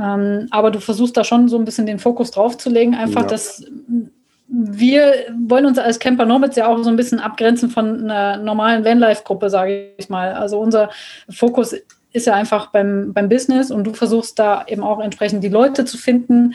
Ähm, 0.00 0.46
aber 0.50 0.70
du 0.70 0.80
versuchst 0.80 1.14
da 1.18 1.24
schon 1.24 1.48
so 1.48 1.58
ein 1.58 1.66
bisschen 1.66 1.84
den 1.84 1.98
Fokus 1.98 2.30
drauf 2.30 2.56
zu 2.56 2.70
legen, 2.70 2.94
einfach, 2.94 3.24
Ja. 3.24 3.28
dass 3.28 3.66
wir 4.54 5.14
wollen 5.46 5.64
uns 5.64 5.78
als 5.78 5.98
Camper 5.98 6.26
Nomads 6.26 6.56
ja 6.56 6.68
auch 6.68 6.82
so 6.82 6.90
ein 6.90 6.96
bisschen 6.96 7.20
abgrenzen 7.20 7.70
von 7.70 8.04
einer 8.04 8.36
normalen 8.36 8.84
Vanlife-Gruppe, 8.84 9.48
sage 9.48 9.92
ich 9.96 10.10
mal. 10.10 10.34
Also 10.34 10.60
unser 10.60 10.90
Fokus 11.30 11.74
ist 12.12 12.26
ja 12.26 12.34
einfach 12.34 12.66
beim, 12.66 13.14
beim 13.14 13.30
Business 13.30 13.70
und 13.70 13.84
du 13.84 13.94
versuchst 13.94 14.38
da 14.38 14.66
eben 14.66 14.82
auch 14.82 15.00
entsprechend 15.00 15.42
die 15.42 15.48
Leute 15.48 15.86
zu 15.86 15.96
finden, 15.96 16.54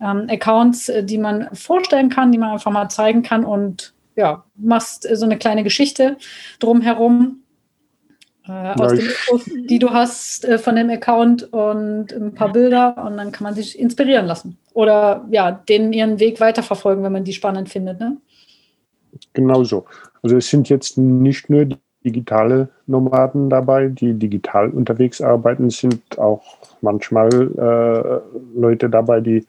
ähm, 0.00 0.26
Accounts, 0.28 0.88
äh, 0.88 1.04
die 1.04 1.18
man 1.18 1.48
vorstellen 1.54 2.08
kann, 2.08 2.32
die 2.32 2.38
man 2.38 2.50
einfach 2.50 2.72
mal 2.72 2.88
zeigen 2.88 3.22
kann 3.22 3.44
und 3.44 3.94
ja, 4.16 4.44
machst 4.56 5.06
so 5.12 5.24
eine 5.24 5.38
kleine 5.38 5.62
Geschichte 5.62 6.16
drumherum. 6.58 7.42
Äh, 8.48 8.80
aus 8.80 8.92
den 8.92 9.00
Infos, 9.00 9.44
die 9.68 9.78
du 9.78 9.90
hast 9.90 10.44
äh, 10.44 10.58
von 10.58 10.76
dem 10.76 10.90
Account 10.90 11.52
und 11.52 12.12
ein 12.12 12.32
paar 12.34 12.52
Bilder 12.52 12.96
und 13.04 13.16
dann 13.16 13.32
kann 13.32 13.44
man 13.44 13.54
sich 13.54 13.78
inspirieren 13.78 14.26
lassen. 14.26 14.58
Oder 14.72 15.26
ja, 15.30 15.50
denen 15.50 15.92
ihren 15.92 16.20
Weg 16.20 16.40
weiterverfolgen, 16.40 17.02
wenn 17.02 17.12
man 17.12 17.24
die 17.24 17.32
spannend 17.32 17.68
findet. 17.68 17.98
Ne? 17.98 18.18
Genau 19.32 19.64
so. 19.64 19.86
Also 20.22 20.36
es 20.36 20.48
sind 20.48 20.68
jetzt 20.68 20.98
nicht 20.98 21.50
nur 21.50 21.66
digitale 22.04 22.68
Nomaden 22.86 23.50
dabei, 23.50 23.88
die 23.88 24.14
digital 24.14 24.70
unterwegs 24.70 25.20
arbeiten, 25.20 25.66
es 25.66 25.78
sind 25.78 26.00
auch 26.18 26.42
manchmal 26.80 27.28
äh, 27.32 28.58
Leute 28.58 28.88
dabei, 28.88 29.20
die 29.20 29.44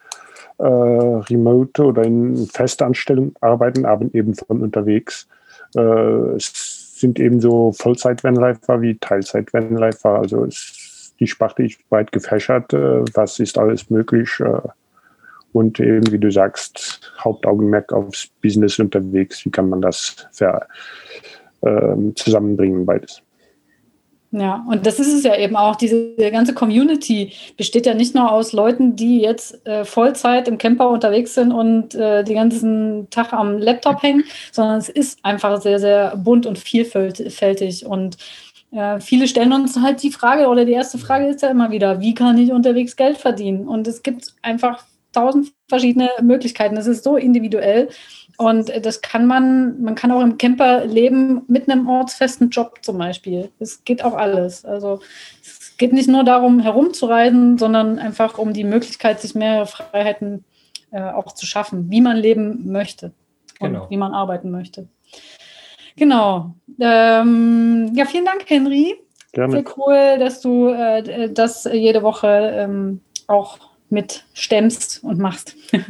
äh, 0.58 0.64
remote 0.64 1.84
oder 1.84 2.04
in 2.04 2.48
Festanstellung 2.48 3.34
arbeiten, 3.42 3.86
aber 3.86 4.06
eben 4.14 4.34
von 4.34 4.62
unterwegs. 4.64 5.28
Äh, 5.76 5.82
es 6.36 6.77
sind 7.00 7.20
ebenso 7.20 7.72
Vollzeit-Vanlifer 7.72 8.82
wie 8.82 8.98
Teilzeit-Vanlifer. 8.98 10.20
Also 10.20 10.46
ist, 10.46 11.14
die 11.20 11.28
Sparte 11.28 11.64
ist 11.64 11.80
weit 11.90 12.12
gefächert. 12.12 12.74
Äh, 12.74 13.04
was 13.14 13.40
ist 13.40 13.58
alles 13.58 13.90
möglich? 13.90 14.30
Äh, 14.40 14.62
und 15.54 15.80
eben, 15.80 16.12
wie 16.12 16.20
du 16.20 16.32
sagst, 16.32 17.14
Hauptaugenmerk 17.20 17.94
aufs 17.94 18.28
Business 18.42 18.80
unterwegs. 18.80 19.46
Wie 19.46 19.50
kann 19.50 19.70
man 19.70 19.82
das 19.82 20.28
ver, 20.32 20.68
äh, 21.62 22.14
zusammenbringen, 22.16 22.86
beides? 22.86 23.22
Ja, 24.32 24.66
und 24.68 24.86
das 24.86 25.00
ist 25.00 25.14
es 25.14 25.24
ja 25.24 25.38
eben 25.38 25.56
auch. 25.56 25.78
Diese 25.78 26.16
ganze 26.18 26.54
Community 26.54 27.32
besteht 27.56 27.86
ja 27.86 27.94
nicht 27.94 28.14
nur 28.14 28.30
aus 28.30 28.52
Leuten, 28.52 28.98
die 28.98 29.22
jetzt 29.22 29.66
äh, 29.66 29.86
Vollzeit 29.86 30.50
im 30.50 30.58
Camper 30.58 30.90
unterwegs 30.90 31.34
sind 31.34 31.54
und 31.54 31.96
äh, 31.96 32.26
den 32.26 32.36
ganzen 32.36 33.10
Tag 33.10 33.32
am 33.32 33.58
Laptop 33.58 34.04
hängen, 34.04 34.26
sondern 34.52 34.80
es 34.80 34.90
ist 34.90 35.24
einfach 35.24 35.62
sehr, 35.62 35.80
sehr 35.80 36.18
bunt 36.18 36.46
und 36.46 36.60
vielfältig. 36.60 37.86
Und 37.86 38.18
äh, 38.72 39.00
viele 39.00 39.30
stellen 39.30 39.54
uns 39.54 39.80
halt 39.82 40.04
die 40.04 40.12
Frage, 40.12 40.48
oder 40.48 40.66
die 40.66 40.74
erste 40.74 40.98
Frage 40.98 41.28
ist 41.28 41.42
ja 41.42 41.50
immer 41.50 41.72
wieder, 41.72 42.02
wie 42.02 42.14
kann 42.14 42.38
ich 42.38 42.52
unterwegs 42.52 42.98
Geld 42.98 43.18
verdienen? 43.18 43.66
Und 43.66 43.88
es 43.88 44.04
gibt 44.04 44.34
einfach 44.42 44.84
tausend 45.12 45.54
verschiedene 45.68 46.10
Möglichkeiten. 46.22 46.78
Es 46.78 46.88
ist 46.88 47.04
so 47.04 47.18
individuell. 47.18 47.90
Und 48.38 48.72
das 48.86 49.02
kann 49.02 49.26
man, 49.26 49.82
man 49.82 49.96
kann 49.96 50.12
auch 50.12 50.22
im 50.22 50.38
Camper 50.38 50.86
leben 50.86 51.42
mit 51.48 51.70
einem 51.70 51.90
ortsfesten 51.90 52.50
Job 52.52 52.80
zum 52.84 53.00
Beispiel. 53.00 53.50
Es 53.60 53.84
geht 53.84 54.04
auch 54.04 54.14
alles. 54.14 54.64
Also 54.64 55.00
es 55.42 55.76
geht 55.78 55.92
nicht 55.92 56.08
nur 56.08 56.24
darum, 56.24 56.60
herumzureisen, 56.60 57.58
sondern 57.58 57.98
einfach 57.98 58.38
um 58.38 58.54
die 58.54 58.64
Möglichkeit, 58.64 59.22
sich 59.22 59.34
mehrere 59.34 59.66
Freiheiten 59.66 60.46
äh, 60.92 61.02
auch 61.02 61.34
zu 61.34 61.48
schaffen, 61.48 61.90
wie 61.90 62.02
man 62.02 62.16
leben 62.16 62.72
möchte 62.72 63.12
und 63.60 63.74
genau. 63.74 63.90
wie 63.90 63.98
man 63.98 64.14
arbeiten 64.14 64.52
möchte. 64.52 64.88
Genau. 65.96 66.54
Ähm, 66.80 67.92
ja, 67.96 68.06
vielen 68.06 68.26
Dank, 68.26 68.44
Henry. 68.46 68.96
Gerne. 69.34 69.52
Sehr 69.52 69.66
cool, 69.78 70.20
dass 70.20 70.42
du 70.42 70.70
äh, 70.70 71.32
das 71.34 71.68
jede 71.72 72.04
Woche 72.04 72.28
ähm, 72.28 73.02
auch 73.28 73.58
mit 73.90 74.26
stemmst 74.34 75.04
und 75.04 75.20
machst. 75.20 75.56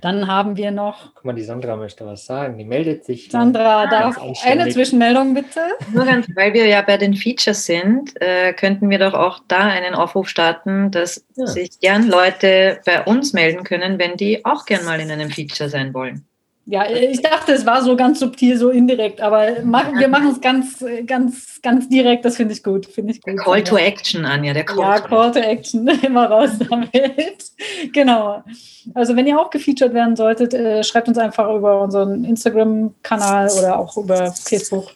Dann 0.00 0.26
haben 0.26 0.56
wir 0.56 0.70
noch. 0.70 1.14
Guck 1.14 1.24
mal, 1.24 1.34
die 1.34 1.42
Sandra 1.42 1.76
möchte 1.76 2.06
was 2.06 2.24
sagen. 2.24 2.58
Die 2.58 2.64
meldet 2.64 3.04
sich. 3.04 3.30
Sandra, 3.30 3.86
darf 3.86 4.18
eine 4.44 4.68
Zwischenmeldung 4.70 5.34
bitte? 5.34 5.60
Nur 5.92 6.04
ganz, 6.04 6.26
weil 6.34 6.54
wir 6.54 6.66
ja 6.66 6.82
bei 6.82 6.96
den 6.96 7.14
Features 7.14 7.66
sind, 7.66 8.20
äh, 8.20 8.52
könnten 8.52 8.88
wir 8.90 8.98
doch 8.98 9.14
auch 9.14 9.40
da 9.48 9.58
einen 9.58 9.94
Aufruf 9.94 10.28
starten, 10.28 10.90
dass 10.90 11.24
ja. 11.36 11.46
sich 11.46 11.80
gern 11.80 12.08
Leute 12.08 12.80
bei 12.84 13.04
uns 13.04 13.32
melden 13.32 13.64
können, 13.64 13.98
wenn 13.98 14.16
die 14.16 14.44
auch 14.44 14.64
gern 14.64 14.84
mal 14.84 15.00
in 15.00 15.10
einem 15.10 15.30
Feature 15.30 15.68
sein 15.68 15.92
wollen. 15.94 16.26
Ja, 16.70 16.84
ich 16.90 17.22
dachte, 17.22 17.52
es 17.52 17.64
war 17.64 17.82
so 17.82 17.96
ganz 17.96 18.20
subtil, 18.20 18.58
so 18.58 18.68
indirekt, 18.68 19.22
aber 19.22 19.62
machen, 19.64 19.98
wir 19.98 20.08
machen 20.08 20.28
es 20.32 20.38
ganz, 20.38 20.84
ganz, 21.06 21.62
ganz 21.62 21.88
direkt, 21.88 22.26
das 22.26 22.36
finde 22.36 22.52
ich 22.52 22.62
gut. 22.62 22.84
Find 22.84 23.10
ich 23.10 23.22
gut. 23.22 23.38
Call 23.38 23.64
to 23.64 23.78
Action, 23.78 24.26
Anja, 24.26 24.52
der 24.52 24.64
Call. 24.64 24.80
Ja, 24.80 25.00
to 25.00 25.08
Call 25.08 25.32
to 25.32 25.38
Action, 25.38 25.88
immer 26.02 26.26
raus 26.26 26.50
damit. 26.68 27.52
genau. 27.94 28.44
Also 28.92 29.16
wenn 29.16 29.26
ihr 29.26 29.40
auch 29.40 29.48
gefeatured 29.48 29.94
werden 29.94 30.14
solltet, 30.14 30.52
äh, 30.52 30.84
schreibt 30.84 31.08
uns 31.08 31.16
einfach 31.16 31.50
über 31.54 31.80
unseren 31.80 32.24
Instagram-Kanal 32.24 33.48
oder 33.58 33.78
auch 33.78 33.96
über 33.96 34.30
Facebook. 34.32 34.88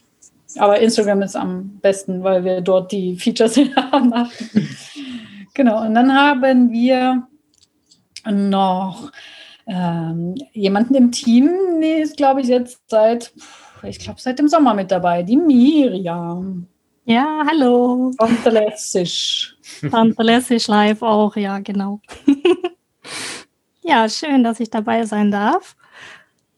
Aber 0.58 0.78
Instagram 0.78 1.22
ist 1.22 1.36
am 1.36 1.78
besten, 1.80 2.22
weil 2.22 2.44
wir 2.44 2.60
dort 2.60 2.92
die 2.92 3.16
Features 3.16 3.56
machen. 3.92 4.28
genau, 5.54 5.86
und 5.86 5.94
dann 5.94 6.14
haben 6.14 6.70
wir 6.70 7.26
noch 8.30 9.10
ähm, 9.72 10.34
jemanden 10.52 10.94
im 10.94 11.12
Team, 11.12 11.50
die 11.80 12.02
ist, 12.02 12.16
glaube 12.16 12.42
ich, 12.42 12.48
jetzt 12.48 12.80
seit, 12.88 13.32
ich 13.82 13.98
glaube, 13.98 14.20
seit 14.20 14.38
dem 14.38 14.48
Sommer 14.48 14.74
mit 14.74 14.90
dabei, 14.90 15.22
die 15.22 15.36
Miriam. 15.36 16.66
Ja, 17.04 17.42
hallo. 17.46 18.12
Von 19.90 20.14
Verlässig 20.14 20.68
live 20.68 21.02
auch, 21.02 21.34
ja, 21.36 21.58
genau. 21.58 22.00
ja, 23.82 24.08
schön, 24.08 24.44
dass 24.44 24.60
ich 24.60 24.70
dabei 24.70 25.04
sein 25.06 25.30
darf. 25.30 25.74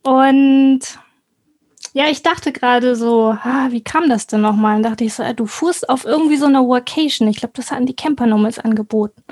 Und 0.02 0.80
ja, 1.92 2.10
ich 2.10 2.22
dachte 2.22 2.52
gerade 2.52 2.96
so, 2.96 3.36
ah, 3.42 3.68
wie 3.70 3.82
kam 3.82 4.08
das 4.08 4.26
denn 4.26 4.40
nochmal? 4.40 4.76
Und 4.76 4.82
dachte 4.82 5.04
ich 5.04 5.14
so, 5.14 5.22
du 5.32 5.46
fuhrst 5.46 5.88
auf 5.88 6.04
irgendwie 6.04 6.36
so 6.36 6.46
eine 6.46 6.66
Workation. 6.66 7.28
Ich 7.28 7.36
glaube, 7.36 7.54
das 7.54 7.70
hatten 7.70 7.86
die 7.86 7.96
Camper 7.96 8.26
nochmals 8.26 8.58
angeboten. 8.58 9.22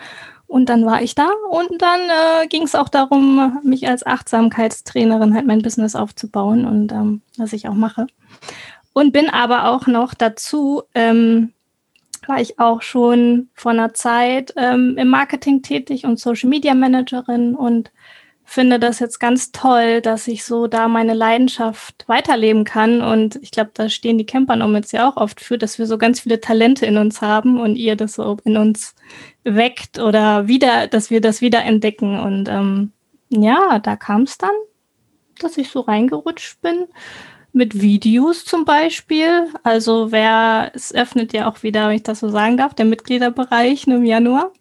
Und 0.52 0.68
dann 0.68 0.84
war 0.84 1.00
ich 1.00 1.14
da 1.14 1.30
und 1.48 1.80
dann 1.80 2.00
äh, 2.10 2.46
ging 2.46 2.64
es 2.64 2.74
auch 2.74 2.90
darum, 2.90 3.58
mich 3.62 3.88
als 3.88 4.04
Achtsamkeitstrainerin 4.04 5.32
halt 5.32 5.46
mein 5.46 5.62
Business 5.62 5.96
aufzubauen 5.96 6.66
und 6.66 6.92
ähm, 6.92 7.22
was 7.38 7.54
ich 7.54 7.68
auch 7.68 7.74
mache. 7.74 8.06
Und 8.92 9.14
bin 9.14 9.30
aber 9.30 9.70
auch 9.70 9.86
noch 9.86 10.12
dazu, 10.12 10.82
ähm, 10.94 11.54
war 12.26 12.38
ich 12.38 12.58
auch 12.58 12.82
schon 12.82 13.48
vor 13.54 13.72
einer 13.72 13.94
Zeit 13.94 14.52
ähm, 14.58 14.98
im 14.98 15.08
Marketing 15.08 15.62
tätig 15.62 16.04
und 16.04 16.20
Social 16.20 16.50
Media 16.50 16.74
Managerin 16.74 17.54
und 17.54 17.90
finde 18.52 18.78
das 18.78 18.98
jetzt 18.98 19.18
ganz 19.18 19.50
toll, 19.50 20.02
dass 20.02 20.28
ich 20.28 20.44
so 20.44 20.66
da 20.66 20.86
meine 20.86 21.14
Leidenschaft 21.14 22.04
weiterleben 22.06 22.64
kann. 22.64 23.00
Und 23.00 23.36
ich 23.36 23.50
glaube, 23.50 23.70
da 23.72 23.88
stehen 23.88 24.18
die 24.18 24.26
Camper 24.26 24.56
Nomads 24.56 24.92
ja 24.92 25.08
auch 25.08 25.16
oft 25.16 25.40
für, 25.40 25.56
dass 25.56 25.78
wir 25.78 25.86
so 25.86 25.96
ganz 25.96 26.20
viele 26.20 26.38
Talente 26.38 26.84
in 26.84 26.98
uns 26.98 27.22
haben 27.22 27.58
und 27.58 27.76
ihr 27.76 27.96
das 27.96 28.14
so 28.14 28.36
in 28.44 28.58
uns 28.58 28.94
weckt 29.42 29.98
oder 29.98 30.48
wieder, 30.48 30.86
dass 30.86 31.08
wir 31.08 31.22
das 31.22 31.40
wieder 31.40 31.64
entdecken. 31.64 32.20
Und 32.20 32.48
ähm, 32.50 32.92
ja, 33.30 33.78
da 33.78 33.96
kam 33.96 34.22
es 34.22 34.36
dann, 34.36 34.54
dass 35.40 35.56
ich 35.56 35.70
so 35.70 35.80
reingerutscht 35.80 36.60
bin. 36.60 36.88
Mit 37.54 37.80
Videos 37.80 38.44
zum 38.44 38.66
Beispiel. 38.66 39.48
Also 39.62 40.12
wer, 40.12 40.72
es 40.74 40.94
öffnet 40.94 41.32
ja 41.32 41.50
auch 41.50 41.62
wieder, 41.62 41.88
wenn 41.88 41.96
ich 41.96 42.02
das 42.02 42.20
so 42.20 42.28
sagen 42.28 42.58
darf, 42.58 42.74
der 42.74 42.86
Mitgliederbereich 42.86 43.86
im 43.86 44.04
Januar. 44.04 44.52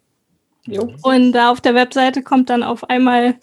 Jo. 0.66 0.94
Und 1.02 1.32
da 1.32 1.50
auf 1.50 1.60
der 1.60 1.74
Webseite 1.74 2.22
kommt 2.22 2.48
dann 2.48 2.62
auf 2.62 2.88
einmal 2.88 3.34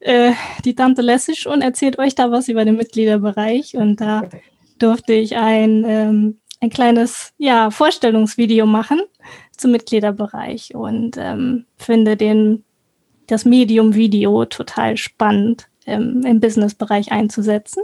äh, 0.00 0.32
die 0.64 0.74
Tante 0.74 1.02
Lessig 1.02 1.46
und 1.46 1.62
erzählt 1.62 1.98
euch 1.98 2.14
da 2.14 2.30
was 2.30 2.48
über 2.48 2.64
den 2.64 2.76
Mitgliederbereich. 2.76 3.76
Und 3.76 4.00
da 4.00 4.22
durfte 4.78 5.12
ich 5.12 5.36
ein, 5.36 5.84
ähm, 5.86 6.38
ein 6.60 6.70
kleines 6.70 7.32
ja, 7.38 7.70
Vorstellungsvideo 7.70 8.66
machen 8.66 9.00
zum 9.56 9.72
Mitgliederbereich 9.72 10.74
und 10.74 11.16
ähm, 11.18 11.66
finde 11.76 12.16
den, 12.16 12.64
das 13.26 13.44
Medium-Video 13.44 14.44
total 14.46 14.96
spannend 14.96 15.68
ähm, 15.86 16.22
im 16.24 16.40
Businessbereich 16.40 17.12
einzusetzen. 17.12 17.82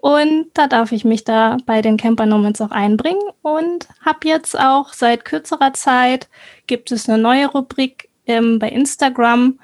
Und 0.00 0.46
da 0.54 0.68
darf 0.68 0.92
ich 0.92 1.04
mich 1.04 1.24
da 1.24 1.56
bei 1.66 1.82
den 1.82 1.96
Camper 1.96 2.26
Nomads 2.26 2.60
auch 2.60 2.70
einbringen 2.70 3.22
und 3.42 3.88
habe 4.04 4.28
jetzt 4.28 4.58
auch 4.58 4.92
seit 4.92 5.24
kürzerer 5.24 5.72
Zeit 5.72 6.28
gibt 6.66 6.92
es 6.92 7.08
eine 7.08 7.20
neue 7.20 7.46
Rubrik 7.46 8.08
ähm, 8.26 8.58
bei 8.60 8.68
Instagram, 8.68 9.58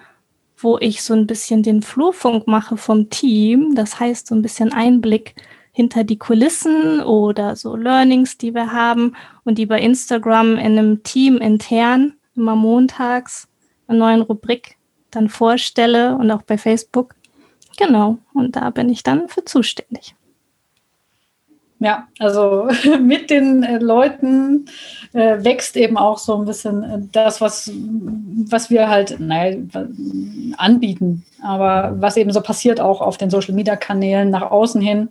wo 0.65 0.79
ich 0.79 1.03
so 1.03 1.15
ein 1.15 1.27
bisschen 1.27 1.63
den 1.63 1.83
Flurfunk 1.83 2.47
mache 2.47 2.77
vom 2.77 3.11
Team. 3.11 3.75
Das 3.75 4.01
heißt, 4.01 4.27
so 4.27 4.35
ein 4.35 4.43
bisschen 4.43 4.73
Einblick 4.73 5.35
hinter 5.73 6.05
die 6.05 6.19
Kulissen 6.19 7.01
oder 7.01 7.57
so 7.57 7.77
Learnings, 7.77 8.39
die 8.39 8.55
wir 8.55 8.73
haben 8.73 9.15
und 9.45 9.59
die 9.59 9.67
bei 9.67 9.81
Instagram 9.81 10.57
in 10.57 10.79
einem 10.79 11.03
Team 11.03 11.39
intern 11.39 12.15
immer 12.35 12.57
montags 12.57 13.49
eine 13.87 13.99
neuen 13.99 14.23
Rubrik 14.23 14.77
dann 15.11 15.29
vorstelle 15.29 16.17
und 16.17 16.31
auch 16.31 16.43
bei 16.43 16.59
Facebook. 16.59 17.15
Genau, 17.77 18.19
und 18.33 18.57
da 18.57 18.71
bin 18.71 18.89
ich 18.89 19.03
dann 19.03 19.29
für 19.29 19.45
zuständig. 19.45 20.15
Ja, 21.85 22.09
also 22.19 22.67
mit 23.01 23.29
den 23.29 23.63
äh, 23.63 23.77
Leuten 23.77 24.65
äh, 25.13 25.45
wächst 25.45 25.77
eben 25.77 25.99
auch 25.99 26.17
so 26.17 26.35
ein 26.35 26.47
bisschen 26.47 26.83
äh, 26.83 26.99
das, 27.13 27.43
was, 27.43 27.71
was 27.75 28.71
wir 28.71 28.89
halt 28.89 29.21
naja, 29.21 29.59
anbieten, 30.57 31.27
aber 31.43 31.95
was 31.99 32.17
eben 32.17 32.33
so 32.33 32.41
passiert 32.41 32.81
auch 32.81 33.03
auf 33.03 33.19
den 33.19 33.29
Social-Media-Kanälen 33.29 34.31
nach 34.31 34.51
außen 34.51 34.81
hin. 34.81 35.11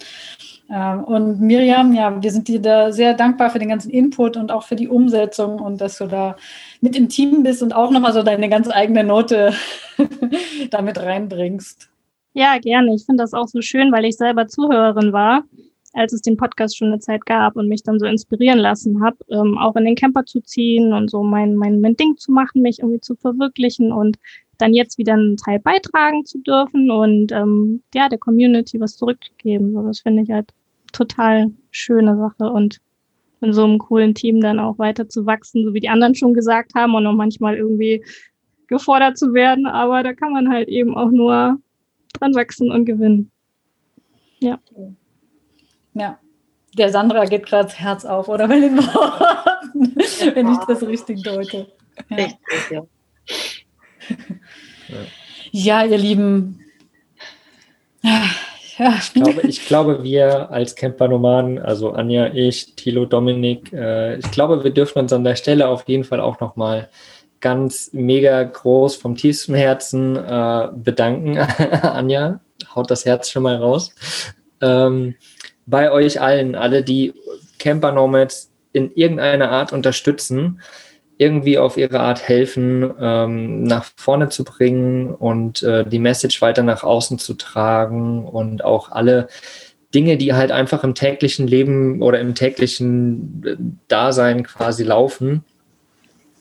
Äh, 0.68 0.96
und 0.96 1.42
Miriam, 1.42 1.94
ja, 1.94 2.24
wir 2.24 2.32
sind 2.32 2.48
dir 2.48 2.60
da 2.60 2.92
sehr 2.92 3.14
dankbar 3.14 3.52
für 3.52 3.60
den 3.60 3.70
ganzen 3.70 3.92
Input 3.92 4.36
und 4.36 4.52
auch 4.52 4.64
für 4.64 4.76
die 4.76 4.88
Umsetzung 4.88 5.60
und 5.60 5.80
dass 5.80 6.00
du 6.00 6.08
da 6.08 6.38
mit 6.82 6.96
im 6.96 7.08
Team 7.08 7.44
bist 7.44 7.62
und 7.62 7.76
auch 7.76 7.92
nochmal 7.92 8.14
so 8.14 8.24
deine 8.24 8.50
ganz 8.50 8.68
eigene 8.68 9.04
Note 9.04 9.54
damit 10.72 10.98
reinbringst. 10.98 11.88
Ja, 12.34 12.58
gerne. 12.58 12.96
Ich 12.96 13.06
finde 13.06 13.22
das 13.22 13.36
auch 13.36 13.48
so 13.48 13.62
schön, 13.62 13.92
weil 13.92 14.06
ich 14.06 14.18
selber 14.18 14.48
Zuhörerin 14.48 15.14
war 15.14 15.44
als 15.94 16.14
es 16.14 16.22
den 16.22 16.38
Podcast 16.38 16.78
schon 16.78 16.90
eine 16.90 17.00
Zeit 17.00 17.26
gab 17.26 17.56
und 17.56 17.68
mich 17.68 17.84
dann 17.84 18.00
so 18.00 18.06
inspirieren 18.06 18.60
lassen 18.60 19.04
habe, 19.04 19.18
ähm, 19.30 19.58
auch 19.58 19.76
in 19.76 19.86
den 19.86 19.96
Camper 19.96 20.26
zu 20.26 20.42
ziehen 20.42 20.92
und 20.94 21.10
so 21.10 21.24
mein, 21.24 21.56
mein, 21.56 21.82
mein 21.82 21.96
Ding 21.96 22.18
zu 22.18 22.32
machen, 22.32 22.62
mich 22.62 22.80
irgendwie 22.80 23.00
zu 23.00 23.16
verwirklichen 23.16 23.92
und 23.92 24.18
dann 24.58 24.74
jetzt 24.74 24.98
wieder 24.98 25.14
einen 25.14 25.38
Teil 25.38 25.60
beitragen 25.60 26.26
zu 26.26 26.40
dürfen 26.40 26.90
und 26.92 27.32
ähm, 27.32 27.82
ja, 27.94 28.10
der 28.10 28.20
Community 28.20 28.80
was 28.80 28.98
zurückzugeben. 28.98 29.74
So, 29.74 29.84
das 29.84 30.00
finde 30.00 30.24
ich 30.24 30.30
halt 30.30 30.52
total 30.92 31.52
schöne 31.72 32.18
Sache 32.18 32.52
und 32.52 32.80
in 33.42 33.54
so 33.54 33.64
einem 33.64 33.78
coolen 33.78 34.16
Team 34.16 34.40
dann 34.42 34.60
auch 34.60 34.80
weiter 34.80 35.10
zu 35.10 35.26
wachsen, 35.26 35.66
so 35.66 35.74
wie 35.74 35.80
die 35.82 35.90
anderen 35.90 36.16
schon 36.16 36.34
gesagt 36.34 36.74
haben 36.76 36.96
und 36.96 37.06
auch 37.06 37.14
manchmal 37.14 37.56
irgendwie 37.56 38.04
gefordert 38.68 39.18
zu 39.18 39.34
werden, 39.34 39.66
aber 39.66 40.02
da 40.02 40.14
kann 40.14 40.32
man 40.32 40.50
halt 40.50 40.70
eben 40.70 40.96
auch 40.96 41.12
nur 41.12 41.60
dran 42.14 42.36
wachsen 42.36 42.72
und 42.72 42.86
gewinnen. 42.86 43.30
Ja. 44.40 44.60
Ja, 45.94 46.20
der 46.78 46.90
Sandra 46.90 47.26
geht 47.26 47.46
gerade 47.46 47.66
das 47.66 47.80
Herz 47.80 48.06
auf, 48.06 48.28
oder 48.28 48.48
bei 48.48 48.60
den 48.60 48.78
Worten, 48.78 49.96
wenn 50.36 50.52
ich 50.52 50.60
das 50.68 50.82
richtig 50.84 51.24
deute. 51.24 51.68
Ja. 52.10 52.16
Richtig, 52.16 52.72
ja. 52.72 52.84
ja, 55.52 55.86
ihr 55.86 55.98
Lieben. 55.98 56.60
Ja. 58.02 58.24
Ich, 58.80 59.14
glaube, 59.14 59.42
ich 59.48 59.66
glaube, 59.68 60.04
wir 60.04 60.50
als 60.50 60.76
Campernomaden, 60.76 61.60
also 61.60 61.92
Anja, 61.92 62.34
ich, 62.34 62.76
Thilo, 62.76 63.06
Dominik, 63.06 63.72
äh, 63.72 64.18
ich 64.18 64.32
glaube, 64.32 64.64
wir 64.64 64.72
dürfen 64.72 64.98
uns 64.98 65.14
an 65.14 65.24
der 65.24 65.36
Stelle 65.36 65.68
auf 65.68 65.88
jeden 65.88 66.04
Fall 66.04 66.20
auch 66.20 66.40
nochmal 66.40 66.90
ganz 67.40 67.92
mega 67.94 68.42
groß 68.42 68.96
vom 68.96 69.16
tiefsten 69.16 69.54
Herzen 69.54 70.16
äh, 70.16 70.70
bedanken. 70.74 71.38
Anja, 71.84 72.40
haut 72.74 72.90
das 72.90 73.06
Herz 73.06 73.30
schon 73.30 73.44
mal 73.44 73.58
raus. 73.58 73.94
Ähm, 74.60 75.16
bei 75.66 75.92
euch 75.92 76.22
allen, 76.22 76.56
alle, 76.56 76.84
die 76.84 77.14
Camper 77.60 77.92
Nomads 77.92 78.52
in 78.74 78.92
irgendeiner 78.96 79.52
Art 79.52 79.72
unterstützen, 79.72 80.62
irgendwie 81.18 81.58
auf 81.58 81.78
ihre 81.78 82.00
Art 82.00 82.28
helfen, 82.28 82.92
ähm, 83.00 83.64
nach 83.64 83.86
vorne 83.96 84.30
zu 84.30 84.44
bringen 84.44 85.14
und 85.14 85.64
äh, 85.64 85.86
die 85.86 86.00
Message 86.00 86.42
weiter 86.42 86.64
nach 86.64 86.84
außen 86.84 87.20
zu 87.20 87.36
tragen 87.36 88.28
und 88.28 88.64
auch 88.64 88.92
alle 88.92 89.28
Dinge, 89.94 90.18
die 90.18 90.34
halt 90.34 90.52
einfach 90.52 90.84
im 90.84 90.96
täglichen 90.96 91.48
Leben 91.48 92.02
oder 92.02 92.20
im 92.20 92.34
täglichen 92.34 93.44
äh, 93.46 93.56
Dasein 93.88 94.44
quasi 94.44 94.84
laufen, 94.84 95.46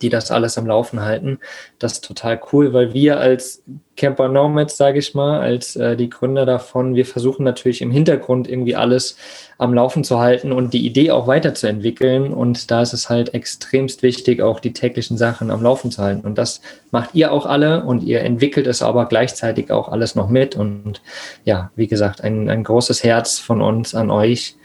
die 0.02 0.08
das 0.08 0.30
alles 0.30 0.58
am 0.58 0.66
Laufen 0.66 1.00
halten. 1.00 1.38
Das 1.78 1.94
ist 1.94 2.04
total 2.04 2.40
cool, 2.52 2.72
weil 2.72 2.92
wir 2.92 3.18
als 3.18 3.62
Camper 3.96 4.28
Nomads, 4.28 4.76
sage 4.76 4.98
ich 4.98 5.14
mal, 5.14 5.40
als 5.40 5.76
äh, 5.76 5.96
die 5.96 6.08
Gründer 6.08 6.46
davon, 6.46 6.94
wir 6.94 7.04
versuchen 7.04 7.44
natürlich 7.44 7.82
im 7.82 7.90
Hintergrund 7.90 8.48
irgendwie 8.48 8.74
alles 8.74 9.16
am 9.58 9.74
Laufen 9.74 10.02
zu 10.02 10.18
halten 10.18 10.50
und 10.50 10.72
die 10.72 10.84
Idee 10.86 11.10
auch 11.10 11.26
weiterzuentwickeln. 11.26 12.32
Und 12.32 12.70
da 12.70 12.82
ist 12.82 12.94
es 12.94 13.10
halt 13.10 13.34
extremst 13.34 14.02
wichtig, 14.02 14.40
auch 14.40 14.60
die 14.60 14.72
täglichen 14.72 15.18
Sachen 15.18 15.50
am 15.50 15.62
Laufen 15.62 15.90
zu 15.90 16.02
halten. 16.02 16.26
Und 16.26 16.38
das 16.38 16.62
macht 16.90 17.14
ihr 17.14 17.32
auch 17.32 17.46
alle 17.46 17.84
und 17.84 18.02
ihr 18.02 18.22
entwickelt 18.22 18.66
es 18.66 18.82
aber 18.82 19.06
gleichzeitig 19.06 19.70
auch 19.70 19.88
alles 19.88 20.14
noch 20.14 20.28
mit. 20.28 20.56
Und 20.56 21.02
ja, 21.44 21.70
wie 21.76 21.86
gesagt, 21.86 22.22
ein, 22.22 22.48
ein 22.48 22.64
großes 22.64 23.04
Herz 23.04 23.38
von 23.38 23.60
uns 23.60 23.94
an 23.94 24.10
euch, 24.10 24.56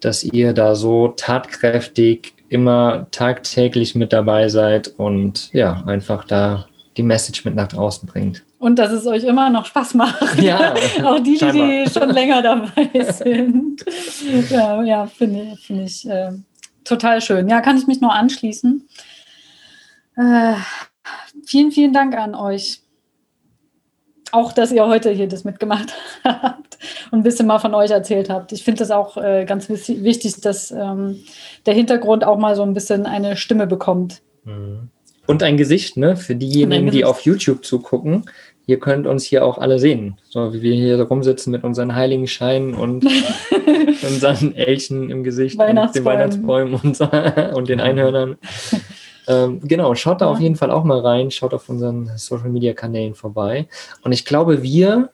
dass 0.00 0.24
ihr 0.24 0.52
da 0.52 0.74
so 0.74 1.08
tatkräftig 1.08 2.34
immer 2.52 3.06
tagtäglich 3.10 3.94
mit 3.94 4.12
dabei 4.12 4.48
seid 4.48 4.88
und 4.88 5.52
ja, 5.52 5.82
einfach 5.86 6.24
da 6.24 6.66
die 6.96 7.02
Message 7.02 7.44
mit 7.44 7.54
nach 7.54 7.68
draußen 7.68 8.06
bringt. 8.06 8.44
Und 8.58 8.78
dass 8.78 8.92
es 8.92 9.06
euch 9.06 9.24
immer 9.24 9.50
noch 9.50 9.66
Spaß 9.66 9.94
macht. 9.94 10.40
Ja, 10.40 10.74
auch 11.04 11.18
die, 11.18 11.38
die, 11.38 11.50
die 11.50 11.90
schon 11.90 12.10
länger 12.10 12.42
dabei 12.42 12.90
sind. 13.12 13.84
ja, 14.50 14.82
ja 14.82 15.06
finde 15.06 15.56
find 15.56 15.88
ich 15.88 16.08
äh, 16.08 16.32
total 16.84 17.20
schön. 17.20 17.48
Ja, 17.48 17.60
kann 17.60 17.78
ich 17.78 17.86
mich 17.86 18.00
nur 18.00 18.12
anschließen. 18.12 18.86
Äh, 20.16 20.54
vielen, 21.46 21.72
vielen 21.72 21.92
Dank 21.92 22.16
an 22.16 22.34
euch 22.34 22.82
auch, 24.30 24.52
dass 24.52 24.72
ihr 24.72 24.86
heute 24.86 25.10
hier 25.10 25.28
das 25.28 25.44
mitgemacht 25.44 25.92
habt 26.24 26.61
und 27.10 27.20
ein 27.20 27.22
bisschen 27.22 27.46
mal 27.46 27.58
von 27.58 27.74
euch 27.74 27.90
erzählt 27.90 28.30
habt. 28.30 28.52
Ich 28.52 28.64
finde 28.64 28.80
das 28.80 28.90
auch 28.90 29.16
äh, 29.16 29.44
ganz 29.44 29.68
wichtig, 29.68 30.40
dass 30.40 30.70
ähm, 30.70 31.20
der 31.66 31.74
Hintergrund 31.74 32.24
auch 32.24 32.38
mal 32.38 32.56
so 32.56 32.62
ein 32.62 32.74
bisschen 32.74 33.06
eine 33.06 33.36
Stimme 33.36 33.66
bekommt. 33.66 34.22
Mhm. 34.44 34.88
Und 35.26 35.42
ein 35.42 35.56
Gesicht, 35.56 35.96
ne? 35.96 36.16
Für 36.16 36.34
diejenigen, 36.34 36.90
die 36.90 37.04
auf 37.04 37.20
YouTube 37.20 37.64
zugucken. 37.64 38.24
Ihr 38.66 38.78
könnt 38.78 39.06
uns 39.06 39.24
hier 39.24 39.44
auch 39.44 39.58
alle 39.58 39.78
sehen. 39.78 40.18
So 40.28 40.52
wie 40.52 40.62
wir 40.62 40.74
hier 40.74 41.00
rumsitzen 41.00 41.50
mit 41.50 41.64
unseren 41.64 41.94
heiligen 41.94 42.26
Scheinen 42.26 42.74
und 42.74 43.04
unseren 44.02 44.54
Elchen 44.54 45.10
im 45.10 45.24
Gesicht 45.24 45.58
und 45.58 45.94
den 45.94 46.04
Weihnachtsbäumen 46.04 46.74
und, 46.74 47.00
und 47.54 47.68
den 47.68 47.80
Einhörnern. 47.80 48.36
Ähm, 49.28 49.60
genau, 49.62 49.94
schaut 49.94 50.20
da 50.20 50.26
ja. 50.26 50.30
auf 50.32 50.40
jeden 50.40 50.56
Fall 50.56 50.70
auch 50.70 50.84
mal 50.84 51.00
rein, 51.00 51.30
schaut 51.30 51.54
auf 51.54 51.68
unseren 51.68 52.10
Social 52.16 52.50
Media 52.50 52.72
Kanälen 52.72 53.14
vorbei. 53.14 53.68
Und 54.02 54.12
ich 54.12 54.24
glaube, 54.24 54.62
wir 54.62 55.10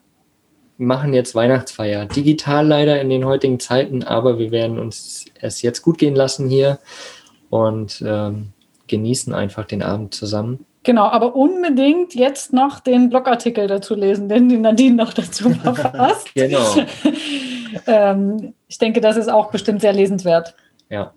machen 0.79 1.13
jetzt 1.13 1.35
Weihnachtsfeier. 1.35 2.05
Digital 2.05 2.65
leider 2.65 2.99
in 3.01 3.09
den 3.09 3.25
heutigen 3.25 3.59
Zeiten, 3.59 4.03
aber 4.03 4.39
wir 4.39 4.49
werden 4.49 4.79
uns 4.79 5.25
es 5.41 5.61
jetzt 5.61 5.81
gut 5.81 5.97
gehen 5.97 6.15
lassen 6.15 6.49
hier 6.49 6.79
und 7.49 8.03
ähm, 8.05 8.53
genießen 8.87 9.33
einfach 9.33 9.65
den 9.65 9.83
Abend 9.83 10.13
zusammen. 10.13 10.65
Genau, 10.83 11.03
aber 11.03 11.35
unbedingt 11.35 12.15
jetzt 12.15 12.53
noch 12.53 12.79
den 12.79 13.09
Blogartikel 13.09 13.67
dazu 13.67 13.93
lesen, 13.93 14.29
den 14.29 14.47
die 14.47 14.57
Nadine 14.57 14.95
noch 14.95 15.11
dazu 15.11 15.49
verfasst. 15.63 16.33
genau. 16.33 16.75
ähm, 17.87 18.53
ich 18.67 18.77
denke, 18.77 19.01
das 19.01 19.17
ist 19.17 19.29
auch 19.29 19.51
bestimmt 19.51 19.81
sehr 19.81 19.93
lesenswert. 19.93 20.55
Ja. 20.89 21.13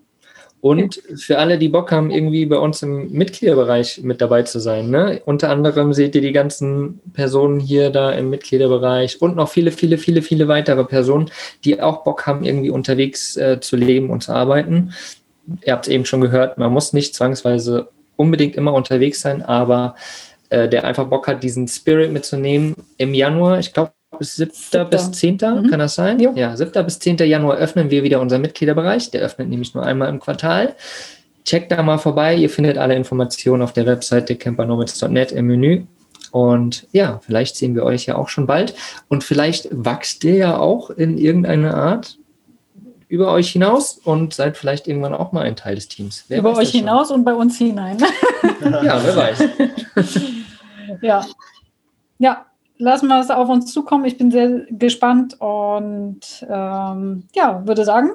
Und 0.63 1.01
für 1.17 1.39
alle, 1.39 1.57
die 1.57 1.67
Bock 1.67 1.91
haben, 1.91 2.09
irgendwie 2.09 2.45
bei 2.45 2.55
uns 2.55 2.81
im 2.83 3.11
Mitgliederbereich 3.11 4.01
mit 4.01 4.21
dabei 4.21 4.43
zu 4.43 4.59
sein. 4.59 4.89
Ne? 4.89 5.21
Unter 5.25 5.49
anderem 5.49 5.91
seht 5.91 6.15
ihr 6.15 6.21
die 6.21 6.31
ganzen 6.31 7.01
Personen 7.11 7.59
hier 7.59 7.89
da 7.89 8.13
im 8.13 8.29
Mitgliederbereich 8.29 9.21
und 9.21 9.35
noch 9.35 9.49
viele, 9.49 9.73
viele, 9.73 9.97
viele, 9.97 10.21
viele 10.21 10.47
weitere 10.47 10.85
Personen, 10.85 11.29
die 11.65 11.81
auch 11.81 12.05
Bock 12.05 12.25
haben, 12.25 12.45
irgendwie 12.45 12.69
unterwegs 12.69 13.35
äh, 13.35 13.59
zu 13.59 13.75
leben 13.75 14.09
und 14.09 14.23
zu 14.23 14.31
arbeiten. 14.31 14.93
Ihr 15.65 15.73
habt 15.73 15.85
es 15.85 15.91
eben 15.91 16.05
schon 16.05 16.21
gehört, 16.21 16.57
man 16.57 16.71
muss 16.71 16.93
nicht 16.93 17.13
zwangsweise 17.13 17.89
unbedingt 18.15 18.55
immer 18.55 18.73
unterwegs 18.73 19.19
sein, 19.19 19.41
aber 19.41 19.95
äh, 20.47 20.69
der 20.69 20.85
einfach 20.85 21.07
Bock 21.07 21.27
hat, 21.27 21.43
diesen 21.43 21.67
Spirit 21.67 22.13
mitzunehmen. 22.13 22.73
Im 22.95 23.13
Januar, 23.13 23.59
ich 23.59 23.73
glaube, 23.73 23.91
bis 24.17 24.35
7. 24.35 24.89
bis 24.89 25.11
10. 25.11 25.35
Mhm. 25.35 25.69
kann 25.69 25.79
das 25.79 25.95
sein? 25.95 26.19
Jo. 26.19 26.33
Ja, 26.35 26.55
7. 26.55 26.85
bis 26.85 26.99
10. 26.99 27.17
Januar 27.17 27.57
öffnen 27.57 27.89
wir 27.89 28.03
wieder 28.03 28.21
unseren 28.21 28.41
Mitgliederbereich. 28.41 29.11
Der 29.11 29.21
öffnet 29.21 29.49
nämlich 29.49 29.73
nur 29.73 29.85
einmal 29.85 30.09
im 30.09 30.19
Quartal. 30.19 30.75
Checkt 31.45 31.71
da 31.71 31.83
mal 31.83 31.97
vorbei. 31.97 32.35
Ihr 32.35 32.49
findet 32.49 32.77
alle 32.77 32.95
Informationen 32.95 33.61
auf 33.61 33.73
der 33.73 33.85
Webseite 33.85 34.35
campernomads.net 34.35 35.31
im 35.31 35.47
Menü. 35.47 35.83
Und 36.31 36.87
ja, 36.91 37.19
vielleicht 37.23 37.55
sehen 37.57 37.75
wir 37.75 37.83
euch 37.83 38.07
ja 38.07 38.15
auch 38.15 38.29
schon 38.29 38.47
bald. 38.47 38.73
Und 39.07 39.23
vielleicht 39.23 39.67
wächst 39.71 40.23
ihr 40.23 40.35
ja 40.35 40.57
auch 40.57 40.89
in 40.89 41.17
irgendeiner 41.17 41.75
Art 41.75 42.17
über 43.07 43.31
euch 43.31 43.51
hinaus 43.51 43.99
und 44.03 44.33
seid 44.33 44.57
vielleicht 44.57 44.87
irgendwann 44.87 45.13
auch 45.13 45.31
mal 45.33 45.43
ein 45.43 45.55
Teil 45.55 45.75
des 45.75 45.87
Teams. 45.87 46.25
Wer 46.29 46.39
über 46.39 46.57
euch 46.57 46.71
hinaus 46.71 47.11
und 47.11 47.23
bei 47.23 47.35
uns 47.35 47.59
hinein. 47.59 47.99
ja, 48.61 48.99
wer 49.03 49.15
weiß. 49.15 49.43
ja. 51.01 51.23
Ja, 52.17 52.45
lassen 52.77 53.07
wir 53.07 53.19
es 53.19 53.29
auf 53.29 53.49
uns 53.49 53.71
zukommen. 53.71 54.05
Ich 54.05 54.17
bin 54.17 54.31
sehr 54.31 54.65
gespannt 54.69 55.39
und 55.39 56.21
ähm, 56.49 57.23
ja, 57.33 57.65
würde 57.65 57.85
sagen, 57.85 58.11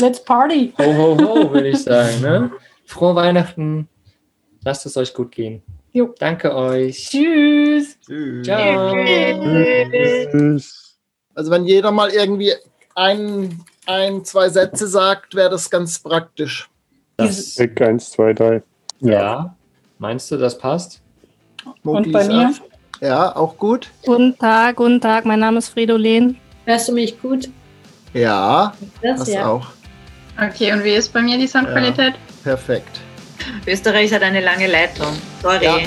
let's 0.00 0.22
party. 0.22 0.72
Ho, 0.78 0.84
ho, 0.84 1.18
ho, 1.18 1.50
würde 1.52 1.68
ich 1.68 1.82
sagen. 1.82 2.20
Ne? 2.20 2.50
Frohe 2.84 3.14
Weihnachten. 3.14 3.88
Lasst 4.64 4.86
es 4.86 4.96
euch 4.96 5.12
gut 5.12 5.32
gehen. 5.32 5.62
Jo. 5.92 6.14
Danke 6.18 6.54
euch. 6.54 7.08
Tschüss. 7.10 7.98
Tschüss. 8.00 8.46
Ciao. 8.46 8.94
Tschüss. 10.30 10.98
Also 11.34 11.50
wenn 11.50 11.64
jeder 11.64 11.90
mal 11.90 12.10
irgendwie 12.10 12.52
ein, 12.94 13.60
ein 13.86 14.24
zwei 14.24 14.48
Sätze 14.48 14.86
sagt, 14.86 15.34
wäre 15.34 15.50
das 15.50 15.70
ganz 15.70 15.98
praktisch. 15.98 16.68
Das 17.16 17.58
eins, 17.80 18.10
zwei, 18.10 18.32
drei. 18.32 18.62
Ja. 19.00 19.12
ja. 19.12 19.56
Meinst 19.98 20.30
du, 20.30 20.36
das 20.36 20.56
passt? 20.56 21.02
Und 21.84 22.10
bei 22.10 22.26
mir? 22.26 22.54
Ja, 23.02 23.34
auch 23.34 23.56
gut. 23.58 23.90
Guten 24.06 24.38
Tag, 24.38 24.76
guten 24.76 25.00
Tag. 25.00 25.24
Mein 25.24 25.40
Name 25.40 25.58
ist 25.58 25.70
Fridolin. 25.70 26.36
Hörst 26.64 26.88
du 26.88 26.92
mich 26.92 27.20
gut? 27.20 27.48
Ja, 28.14 28.72
Das, 29.02 29.18
das 29.18 29.28
ja. 29.28 29.46
auch. 29.46 29.66
Okay, 30.40 30.72
und 30.72 30.84
wie 30.84 30.90
ist 30.90 31.12
bei 31.12 31.20
mir 31.20 31.36
die 31.36 31.48
Soundqualität? 31.48 32.14
Perfekt. 32.44 33.00
Österreich 33.66 34.14
hat 34.14 34.22
eine 34.22 34.40
lange 34.40 34.68
Leitung. 34.68 35.16
Sorry. 35.42 35.64
Ja. 35.64 35.78